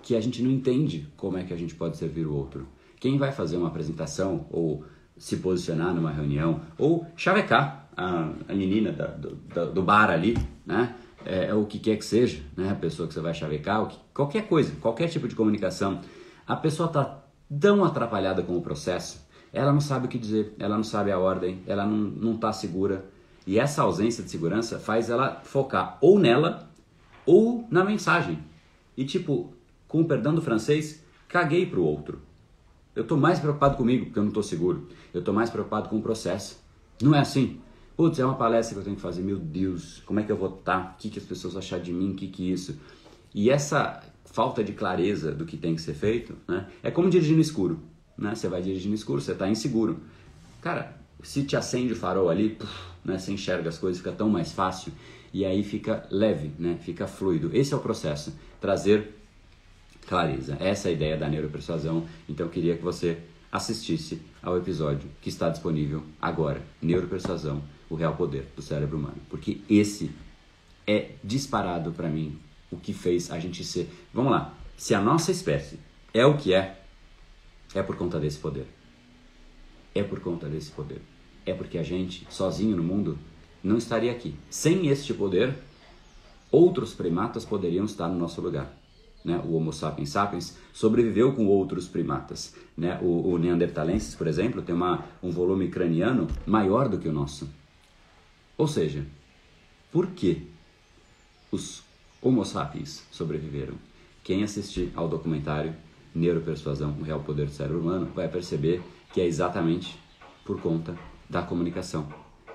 [0.03, 2.67] que a gente não entende como é que a gente pode servir o outro.
[2.99, 4.83] Quem vai fazer uma apresentação ou
[5.17, 10.95] se posicionar numa reunião ou chavecar a, a menina da, do, do, bar ali, né?
[11.25, 12.71] É, é, o que quer que seja, né?
[12.71, 16.01] A pessoa que você vai chavecar, que, qualquer coisa, qualquer tipo de comunicação,
[16.45, 17.23] a pessoa está
[17.59, 21.19] tão atrapalhada com o processo, ela não sabe o que dizer, ela não sabe a
[21.19, 23.05] ordem, ela não está segura.
[23.45, 26.69] E essa ausência de segurança faz ela focar ou nela
[27.25, 28.39] ou na mensagem.
[28.97, 29.53] E tipo,
[29.93, 32.19] com o perdão do francês, caguei para o outro.
[32.95, 34.87] Eu estou mais preocupado comigo porque eu não estou seguro.
[35.13, 36.59] Eu estou mais preocupado com o processo.
[36.99, 37.59] Não é assim?
[37.95, 39.21] Putz, é uma palestra que eu tenho que fazer.
[39.21, 40.95] Meu Deus, como é que eu vou estar?
[40.95, 42.13] O que, que as pessoas achar de mim?
[42.13, 42.75] O que, que isso?
[43.35, 46.65] E essa falta de clareza do que tem que ser feito, né?
[46.81, 47.79] É como dirigir no escuro.
[48.17, 48.33] Né?
[48.33, 49.99] Você vai dirigir no escuro, você está inseguro.
[50.59, 52.67] Cara, se te acende o farol ali, puf,
[53.05, 53.19] né?
[53.19, 54.91] você enxerga as coisas, fica tão mais fácil.
[55.31, 56.79] E aí fica leve, né?
[56.81, 57.51] fica fluido.
[57.53, 58.35] Esse é o processo.
[58.59, 59.21] Trazer
[60.59, 62.05] Essa é a ideia da neuropersuasão.
[62.27, 63.17] Então eu queria que você
[63.51, 69.61] assistisse ao episódio que está disponível agora, Neuropersuasão, o real poder do cérebro humano, porque
[69.69, 70.11] esse
[70.87, 72.39] é disparado para mim
[72.71, 73.87] o que fez a gente ser.
[74.13, 74.53] Vamos lá.
[74.75, 75.79] Se a nossa espécie
[76.13, 76.79] é o que é,
[77.75, 78.65] é por conta desse poder.
[79.93, 81.01] É por conta desse poder.
[81.45, 83.17] É porque a gente, sozinho no mundo,
[83.63, 84.35] não estaria aqui.
[84.49, 85.55] Sem este poder,
[86.51, 88.73] outros primatas poderiam estar no nosso lugar.
[89.23, 89.41] Né?
[89.45, 92.55] O Homo sapiens sapiens sobreviveu com outros primatas.
[92.77, 92.99] Né?
[93.01, 97.49] O, o Neanderthalensis, por exemplo, tem uma, um volume craniano maior do que o nosso.
[98.57, 99.05] Ou seja,
[99.91, 100.47] por que
[101.51, 101.83] os
[102.21, 103.75] Homo sapiens sobreviveram?
[104.23, 105.75] Quem assistir ao documentário
[106.15, 108.81] Neuropersuasão, o Real Poder do Cérebro Humano, vai perceber
[109.11, 109.99] que é exatamente
[110.45, 110.95] por conta
[111.29, 112.07] da comunicação,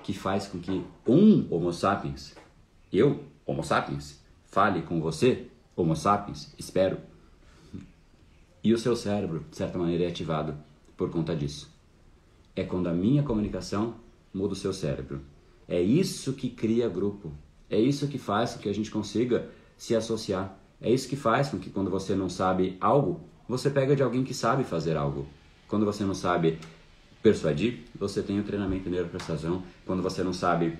[0.03, 2.35] que faz com que um Homo sapiens,
[2.91, 5.47] eu, Homo sapiens, fale com você,
[5.79, 6.97] Homo sapiens, espero,
[8.61, 10.53] e o seu cérebro, de certa maneira, é ativado
[10.97, 11.71] por conta disso.
[12.53, 13.95] É quando a minha comunicação
[14.33, 15.21] muda o seu cérebro.
[15.69, 17.31] É isso que cria grupo.
[17.69, 20.59] É isso que faz com que a gente consiga se associar.
[20.81, 24.25] É isso que faz com que quando você não sabe algo, você pega de alguém
[24.25, 25.27] que sabe fazer algo.
[25.69, 26.59] Quando você não sabe
[27.23, 29.63] persuadir, você tem o treinamento de neuropersuasão.
[29.85, 30.77] Quando você não sabe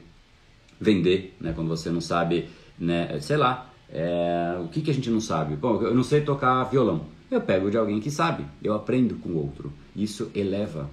[0.77, 1.53] vender, né?
[1.53, 3.17] quando você não sabe, né?
[3.21, 4.57] sei lá, é...
[4.63, 5.55] o que, que a gente não sabe?
[5.55, 7.01] Bom, eu não sei tocar violão.
[7.29, 9.71] Eu pego de alguém que sabe, eu aprendo com o outro.
[9.95, 10.89] Isso eleva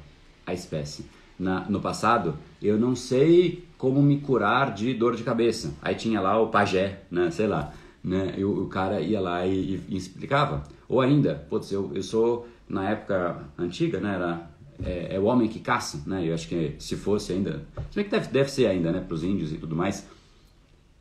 [0.46, 1.06] a espécie.
[1.38, 5.74] Na, no passado, eu não sei como me curar de dor de cabeça.
[5.82, 7.30] Aí tinha lá o pajé, né?
[7.30, 7.72] sei lá.
[8.02, 8.34] Né?
[8.44, 10.62] O cara ia lá e, e, explicava.
[10.88, 14.14] Ou ainda, putz, eu, eu sou, na época antiga, né?
[14.14, 14.50] Era,
[14.84, 16.26] é, é, o homem que caça, né?
[16.26, 17.62] Eu acho que se fosse ainda...
[17.90, 19.00] Se bem que deve, deve ser ainda, né?
[19.00, 20.06] Para os índios e tudo mais.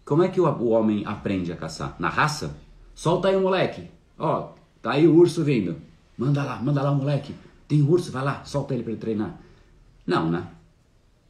[0.06, 1.96] Como é que o, o homem aprende a caçar?
[2.00, 2.56] Na raça?
[2.94, 3.90] Solta aí o moleque.
[4.18, 5.76] Ó, tá aí o urso vindo.
[6.16, 7.34] Manda lá, manda lá o moleque.
[7.68, 9.42] Tem urso, vai lá, solta ele para ele treinar.
[10.06, 10.48] Não, né?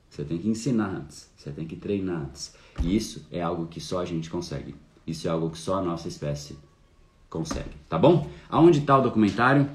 [0.09, 2.55] Você tem que ensinar antes, você tem que treinar antes.
[2.81, 4.75] E isso é algo que só a gente consegue.
[5.07, 6.57] Isso é algo que só a nossa espécie
[7.29, 8.29] consegue, tá bom?
[8.49, 9.69] Aonde está o documentário?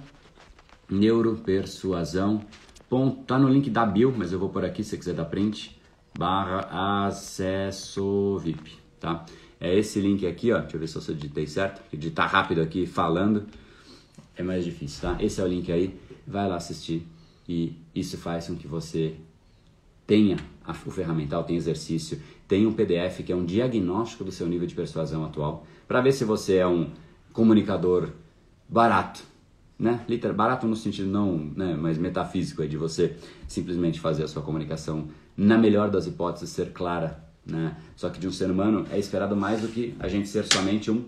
[0.88, 2.42] Neuropersuasão.
[2.88, 5.26] Bom, tá no link da bio, mas eu vou por aqui se você quiser dar
[5.26, 5.78] print.
[6.18, 9.24] Barra acesso VIP, tá?
[9.58, 10.60] É esse link aqui, ó.
[10.60, 11.82] Deixa eu ver se eu digitei certo.
[11.92, 13.46] Digitar rápido aqui falando
[14.36, 15.16] é mais difícil, tá?
[15.20, 15.98] Esse é o link aí.
[16.26, 17.06] Vai lá assistir
[17.48, 19.16] e isso faz com que você
[20.06, 20.36] tenha
[20.86, 24.74] o ferramental, tenha exercício, tenha um PDF que é um diagnóstico do seu nível de
[24.74, 26.90] persuasão atual, para ver se você é um
[27.32, 28.10] comunicador
[28.68, 29.22] barato,
[29.78, 30.04] né?
[30.08, 33.16] Literal, barato no sentido não, né, mas metafísico, é de você
[33.48, 37.76] simplesmente fazer a sua comunicação, na melhor das hipóteses, ser clara, né?
[37.96, 40.90] Só que de um ser humano é esperado mais do que a gente ser somente
[40.90, 41.04] um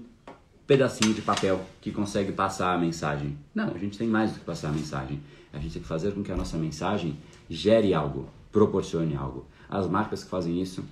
[0.67, 3.37] pedacinho de papel que consegue passar a mensagem.
[3.55, 5.21] Não, a gente tem mais do que passar a mensagem.
[5.53, 9.47] A gente tem que fazer com que a nossa mensagem gere algo, proporcione algo.
[9.69, 10.85] As marcas que fazem isso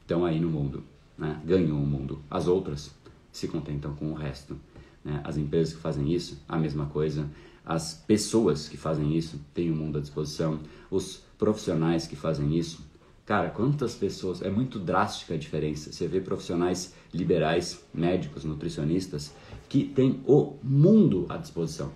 [0.00, 0.82] estão aí no mundo,
[1.16, 1.40] né?
[1.44, 2.20] ganham o mundo.
[2.30, 2.90] As outras
[3.32, 4.56] se contentam com o resto.
[5.04, 5.20] Né?
[5.24, 7.28] As empresas que fazem isso, a mesma coisa.
[7.64, 10.58] As pessoas que fazem isso têm o mundo à disposição.
[10.90, 12.84] Os profissionais que fazem isso.
[13.30, 14.42] Cara, quantas pessoas.
[14.42, 15.92] É muito drástica a diferença.
[15.92, 19.32] Você vê profissionais liberais, médicos, nutricionistas,
[19.68, 21.92] que têm o mundo à disposição.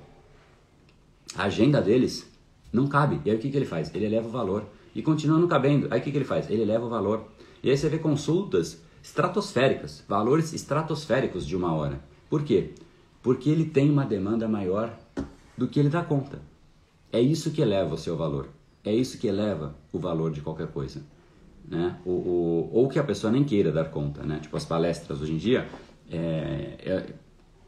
[1.35, 2.25] A agenda deles
[2.73, 3.20] não cabe.
[3.25, 3.92] E aí o que, que ele faz?
[3.92, 5.88] Ele eleva o valor e continua não cabendo.
[5.90, 6.49] Aí o que, que ele faz?
[6.49, 7.27] Ele eleva o valor.
[7.64, 12.01] E aí você vê consultas estratosféricas, valores estratosféricos de uma hora.
[12.31, 12.75] Por quê?
[13.20, 14.97] Porque ele tem uma demanda maior
[15.59, 16.40] do que ele dá conta.
[17.12, 18.51] É isso que eleva o seu valor.
[18.85, 21.03] É isso que eleva o valor de qualquer coisa.
[21.66, 21.98] Né?
[22.05, 24.22] O, o, ou que a pessoa nem queira dar conta.
[24.22, 24.38] Né?
[24.40, 25.68] Tipo, as palestras hoje em dia,
[26.11, 27.14] é, é,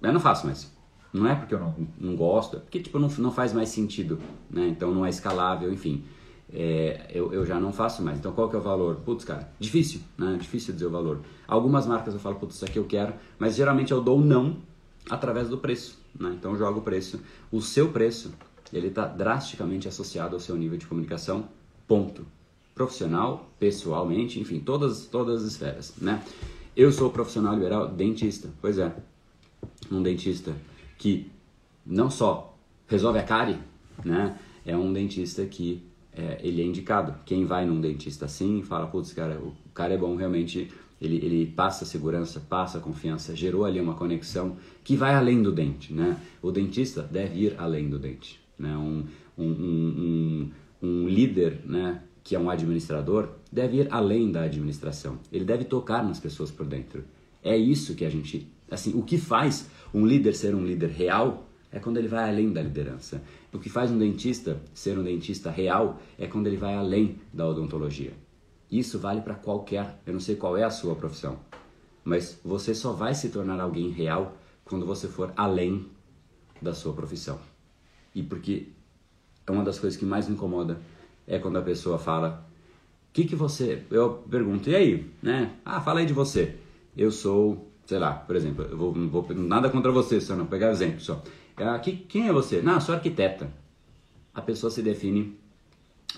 [0.02, 0.74] eu não faço mais.
[1.12, 4.18] Não é porque eu não, não gosto, é porque tipo, não, não faz mais sentido.
[4.50, 4.68] Né?
[4.68, 6.04] Então não é escalável, enfim
[6.52, 8.18] é, eu, eu já não faço mais.
[8.18, 8.96] Então qual que é o valor?
[8.96, 10.37] Putz, cara, difícil, né?
[10.40, 11.20] Difícil dizer o valor.
[11.46, 14.59] Algumas marcas eu falo, putz, isso aqui eu quero, mas geralmente eu dou não
[15.11, 16.35] através do preço, né?
[16.38, 17.20] Então eu jogo o preço.
[17.50, 18.32] O seu preço,
[18.72, 21.48] ele está drasticamente associado ao seu nível de comunicação,
[21.87, 22.26] ponto.
[22.76, 26.22] Profissional, pessoalmente, enfim, todas, todas as esferas, né?
[26.76, 28.94] Eu sou profissional liberal dentista, pois é,
[29.90, 30.54] um dentista
[30.98, 31.31] que
[31.87, 32.54] não só
[32.87, 33.56] resolve a cárie,
[34.04, 34.38] né?
[34.66, 37.14] É um dentista que é, ele é indicado.
[37.24, 40.70] Quem vai num dentista assim fala, putz, cara, o cara é bom realmente,
[41.00, 45.94] ele, ele passa segurança, passa confiança, gerou ali uma conexão que vai além do dente,
[45.94, 46.20] né?
[46.42, 48.77] O dentista deve ir além do dente, né?
[48.77, 49.06] Um,
[49.38, 50.50] um, um,
[50.83, 52.02] um, um líder, né?
[52.27, 55.20] Que é um administrador, deve ir além da administração.
[55.31, 57.04] Ele deve tocar nas pessoas por dentro.
[57.40, 61.46] É isso que a gente, assim, o que faz um líder ser um líder real
[61.70, 63.22] é quando ele vai além da liderança.
[63.52, 67.46] O que faz um dentista ser um dentista real é quando ele vai além da
[67.46, 68.12] odontologia.
[68.68, 71.38] Isso vale para qualquer, eu não sei qual é a sua profissão,
[72.02, 75.87] mas você só vai se tornar alguém real quando você for além
[76.60, 77.38] da sua profissão.
[78.12, 78.66] E porque
[79.46, 80.81] é uma das coisas que mais me incomoda
[81.27, 82.46] é quando a pessoa fala:
[83.10, 85.52] "O que que você?" Eu pergunto: "E aí?", né?
[85.64, 86.56] "Ah, fala aí de você".
[86.96, 90.46] Eu sou, sei lá, por exemplo, eu vou, não vou nada contra você, só não
[90.46, 91.22] pegar exemplo só.
[91.56, 92.60] Ah, que, quem é você?
[92.62, 93.50] Não, sou arquiteta.
[94.35, 95.38] A pessoa se define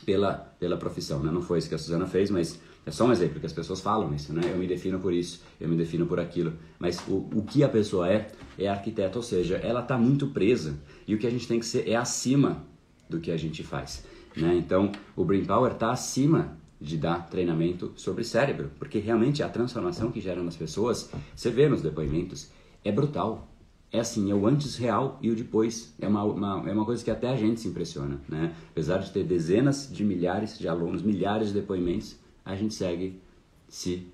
[0.04, 1.30] pela, pela profissão, né?
[1.30, 3.80] Não foi isso que a Suzana fez, mas é só um exemplo que as pessoas
[3.80, 4.40] falam isso, né?
[4.44, 6.54] Eu me defino por isso, eu me defino por aquilo.
[6.78, 8.28] Mas o, o que a pessoa é,
[8.58, 10.74] é arquiteta, ou seja, ela está muito presa.
[11.06, 12.64] E o que a gente tem que ser é acima
[13.08, 14.04] do que a gente faz.
[14.40, 14.56] Né?
[14.56, 20.12] Então, o Brain Power está acima de dar treinamento sobre cérebro, porque realmente a transformação
[20.12, 22.50] que gera nas pessoas, você vê nos depoimentos,
[22.84, 23.48] é brutal.
[23.90, 25.94] É assim, é o antes real e o depois.
[25.98, 28.20] É uma, uma, é uma coisa que até a gente se impressiona.
[28.28, 28.54] Né?
[28.70, 33.18] Apesar de ter dezenas de milhares de alunos, milhares de depoimentos, a gente segue
[33.66, 34.06] se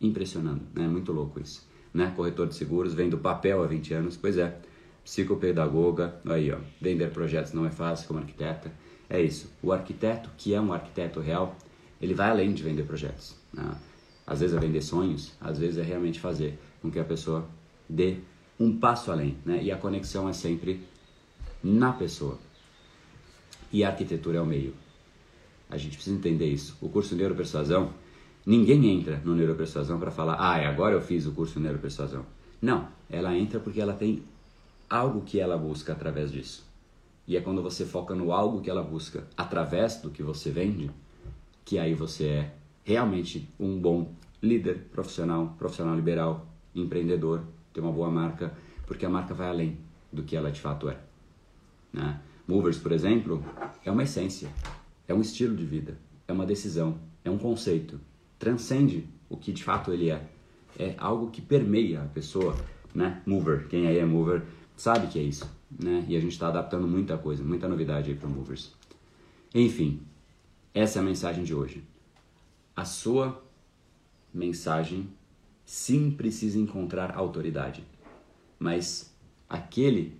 [0.00, 0.62] impressionando.
[0.76, 0.88] É né?
[0.88, 1.66] muito louco isso.
[1.92, 2.12] Né?
[2.14, 4.56] Corretor de seguros, vem do papel há 20 anos, pois é.
[5.04, 8.70] Psicopedagoga, aí ó, vender projetos não é fácil como arquiteta.
[9.10, 9.50] É isso.
[9.62, 11.56] O arquiteto, que é um arquiteto real,
[12.00, 13.34] ele vai além de vender projetos.
[13.52, 13.64] Né?
[14.26, 17.48] Às vezes é vender sonhos, às vezes é realmente fazer com que a pessoa
[17.88, 18.18] dê
[18.60, 19.36] um passo além.
[19.44, 19.62] Né?
[19.62, 20.86] E a conexão é sempre
[21.62, 22.38] na pessoa.
[23.72, 24.74] E a arquitetura é o meio.
[25.70, 26.76] A gente precisa entender isso.
[26.80, 27.92] O curso Neuropersuasão,
[28.44, 32.24] ninguém entra no Neuropersuasão para falar, ah, agora eu fiz o curso Neuropersuasão.
[32.60, 34.22] Não, ela entra porque ela tem
[34.88, 36.67] algo que ela busca através disso.
[37.28, 40.90] E é quando você foca no algo que ela busca através do que você vende,
[41.62, 47.42] que aí você é realmente um bom líder profissional, profissional liberal, empreendedor,
[47.74, 48.56] ter uma boa marca,
[48.86, 49.76] porque a marca vai além
[50.10, 50.98] do que ela de fato é.
[51.92, 52.18] Né?
[52.46, 53.44] Movers, por exemplo,
[53.84, 54.48] é uma essência,
[55.06, 58.00] é um estilo de vida, é uma decisão, é um conceito,
[58.38, 60.26] transcende o que de fato ele é.
[60.78, 62.56] É algo que permeia a pessoa,
[62.94, 63.20] né?
[63.26, 66.04] Mover, quem aí é mover sabe que é isso, né?
[66.08, 68.72] E a gente está adaptando muita coisa, muita novidade aí para Movers.
[69.54, 70.02] Enfim,
[70.74, 71.82] essa é a mensagem de hoje.
[72.74, 73.42] A sua
[74.32, 75.08] mensagem
[75.64, 77.84] sim precisa encontrar autoridade,
[78.58, 79.14] mas
[79.48, 80.16] aquele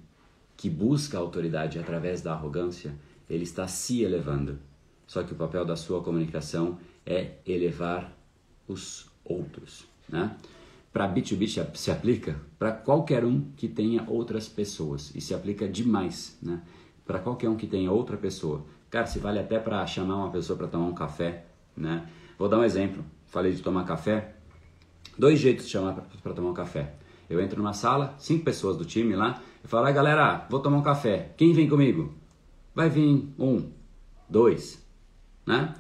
[0.56, 2.94] que busca autoridade através da arrogância,
[3.30, 4.58] ele está se elevando.
[5.06, 8.12] Só que o papel da sua comunicação é elevar
[8.66, 10.36] os outros, né?
[10.92, 16.38] Para B2B se aplica para qualquer um que tenha outras pessoas e se aplica demais,
[16.42, 16.62] né?
[17.06, 18.64] Para qualquer um que tenha outra pessoa.
[18.90, 21.44] Cara, se vale até para chamar uma pessoa para tomar um café,
[21.76, 22.08] né?
[22.38, 23.04] Vou dar um exemplo.
[23.26, 24.34] Falei de tomar café.
[25.18, 26.94] Dois jeitos de chamar para tomar um café.
[27.28, 30.78] Eu entro numa sala, cinco pessoas do time lá, e falo, ah, galera, vou tomar
[30.78, 31.34] um café.
[31.36, 32.14] Quem vem comigo?
[32.74, 33.70] Vai vir um,
[34.28, 34.82] dois,
[35.44, 35.74] né?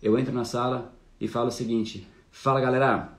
[0.00, 3.13] Eu entro na sala e falo o seguinte, fala galera,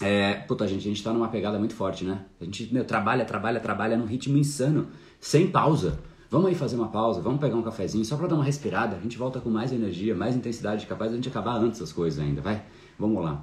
[0.00, 2.24] é, puta gente, a gente tá numa pegada muito forte, né?
[2.40, 4.88] A gente meu, trabalha, trabalha, trabalha num ritmo insano,
[5.20, 5.98] sem pausa.
[6.30, 8.96] Vamos aí fazer uma pausa, vamos pegar um cafezinho só para dar uma respirada.
[8.96, 11.92] A gente volta com mais energia, mais intensidade, capaz de a gente acabar antes das
[11.92, 12.62] coisas ainda, vai?
[12.98, 13.42] Vamos lá.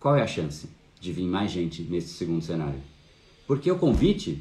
[0.00, 0.68] Qual é a chance
[1.00, 2.80] de vir mais gente nesse segundo cenário?
[3.46, 4.40] Porque o convite,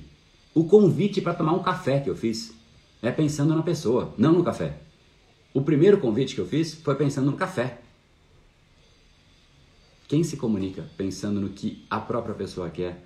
[0.53, 2.53] o convite para tomar um café que eu fiz
[3.01, 4.77] é pensando na pessoa, não no café.
[5.53, 7.79] O primeiro convite que eu fiz foi pensando no café.
[10.07, 13.03] Quem se comunica pensando no que a própria pessoa quer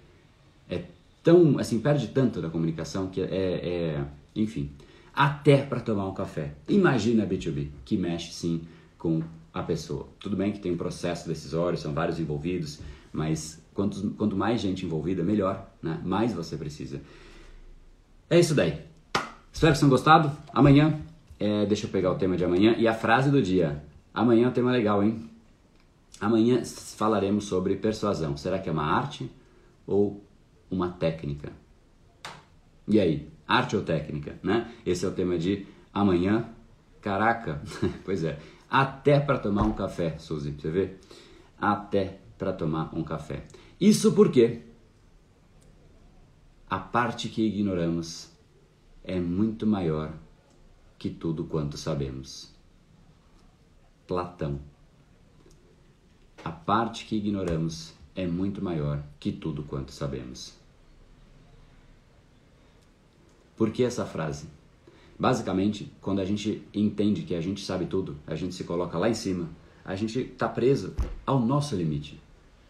[0.70, 0.84] é
[1.24, 4.72] tão, assim, perde tanto da comunicação que é, é enfim,
[5.14, 6.54] até para tomar um café.
[6.70, 8.62] Imagina a B2B, que mexe sim
[8.97, 9.22] com
[9.54, 10.08] a pessoa.
[10.20, 12.80] Tudo bem que tem um processo decisório, são vários envolvidos,
[13.12, 15.99] mas quanto, mais gente envolvida, melhor, né?
[16.04, 17.02] mais você precisa.
[18.30, 18.80] É isso daí.
[19.52, 20.32] Espero que tenham gostado.
[20.54, 20.99] Amanhã,
[21.39, 23.84] é, deixa eu pegar o tema de amanhã e a frase do dia.
[24.14, 25.31] Amanhã é um tema legal, hein?
[26.22, 28.38] Amanhã falaremos sobre persuasão.
[28.38, 29.30] Será que é uma arte
[29.86, 30.24] ou
[30.69, 31.51] uma técnica?
[32.88, 33.32] E aí?
[33.51, 34.74] arte ou técnica, né?
[34.86, 36.49] Esse é o tema de amanhã.
[37.01, 37.61] Caraca,
[38.05, 38.39] pois é.
[38.69, 40.95] Até para tomar um café, Suzy, você vê?
[41.59, 43.45] Até para tomar um café.
[43.80, 44.61] Isso porque
[46.69, 48.32] a parte que ignoramos
[49.03, 50.13] é muito maior
[50.97, 52.53] que tudo quanto sabemos.
[54.07, 54.59] Platão.
[56.44, 60.54] A parte que ignoramos é muito maior que tudo quanto sabemos.
[63.56, 64.48] Por que essa frase?
[65.20, 69.08] Basicamente, quando a gente entende que a gente sabe tudo, a gente se coloca lá
[69.08, 69.50] em cima,
[69.86, 70.96] a gente está preso
[71.28, 72.20] ao nosso limite.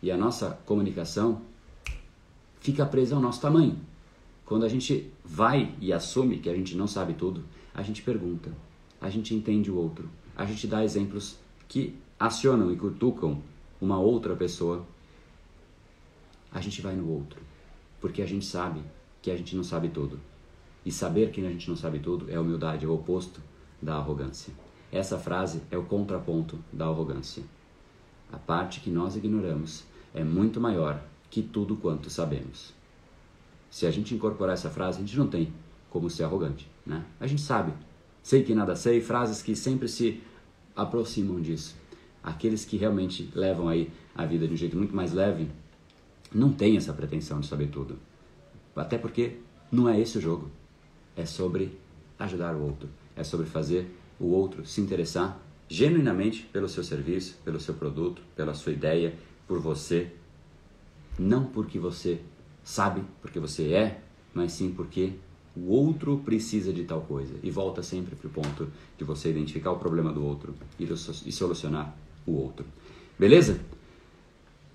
[0.02, 1.42] E a nossa comunicação
[2.60, 3.80] fica presa ao nosso tamanho.
[4.46, 8.52] Quando a gente vai e assume que a gente não sabe tudo, a gente pergunta,
[9.00, 11.38] a gente entende o outro, a gente dá exemplos
[11.70, 13.42] que acionam e cutucam
[13.82, 14.86] uma outra pessoa
[16.52, 17.42] a gente vai no outro,
[18.00, 18.82] porque a gente sabe
[19.22, 20.20] que a gente não sabe tudo.
[20.86, 23.42] E saber que a gente não sabe tudo é humildade, é o oposto
[23.82, 24.54] da arrogância.
[24.92, 27.44] Essa frase é o contraponto da arrogância.
[28.32, 32.74] A parte que nós ignoramos é muito maior que tudo quanto sabemos.
[33.70, 35.54] Se a gente incorporar essa frase, a gente não tem
[35.90, 37.06] como ser arrogante, né?
[37.20, 37.74] A gente sabe.
[38.22, 40.22] Sei que nada sei, frases que sempre se
[40.76, 41.81] aproximam disso.
[42.24, 45.48] Aqueles que realmente levam aí a vida de um jeito muito mais leve,
[46.34, 47.98] não têm essa pretensão de saber tudo.
[48.76, 49.38] Até porque
[49.72, 50.50] não é esse o jogo.
[51.16, 51.78] É sobre
[52.20, 52.90] ajudar o outro.
[53.16, 58.54] É sobre fazer o outro se interessar genuinamente pelo seu serviço, pelo seu produto, pela
[58.54, 59.16] sua ideia,
[59.48, 60.12] por você.
[61.18, 62.22] Não porque você
[62.64, 64.02] sabe, porque você é,
[64.34, 65.14] mas sim porque
[65.56, 67.34] o outro precisa de tal coisa.
[67.44, 68.68] E volta sempre para o ponto
[68.98, 71.96] de você identificar o problema do outro e solucionar
[72.26, 72.66] o outro.
[73.18, 73.60] Beleza?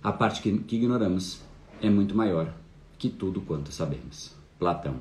[0.02, 1.40] A parte que, que ignoramos
[1.80, 2.52] é muito maior
[2.98, 4.34] que tudo quanto sabemos.
[4.58, 4.96] Platão.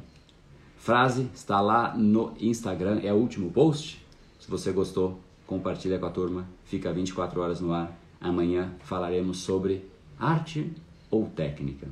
[0.78, 4.04] Frase está lá no Instagram, é o último post.
[4.40, 6.48] Se você gostou, compartilha com a turma.
[6.66, 7.98] Fica 24 horas no ar.
[8.20, 9.90] Amanhã falaremos sobre
[10.20, 10.72] arte
[11.10, 11.88] ou técnica.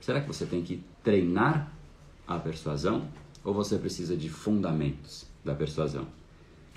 [0.00, 1.72] Será que você tem que treinar
[2.26, 3.08] a persuasão
[3.44, 6.06] ou você precisa de fundamentos da persuasão?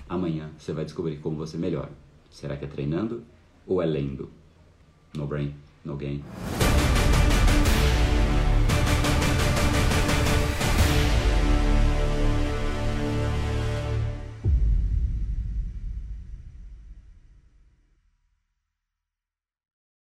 [0.08, 1.90] Amanhã você vai descobrir como você melhora.
[2.34, 3.22] Será que é treinando
[3.64, 4.28] ou é lendo?
[5.16, 5.54] No brain,
[5.84, 6.24] no game.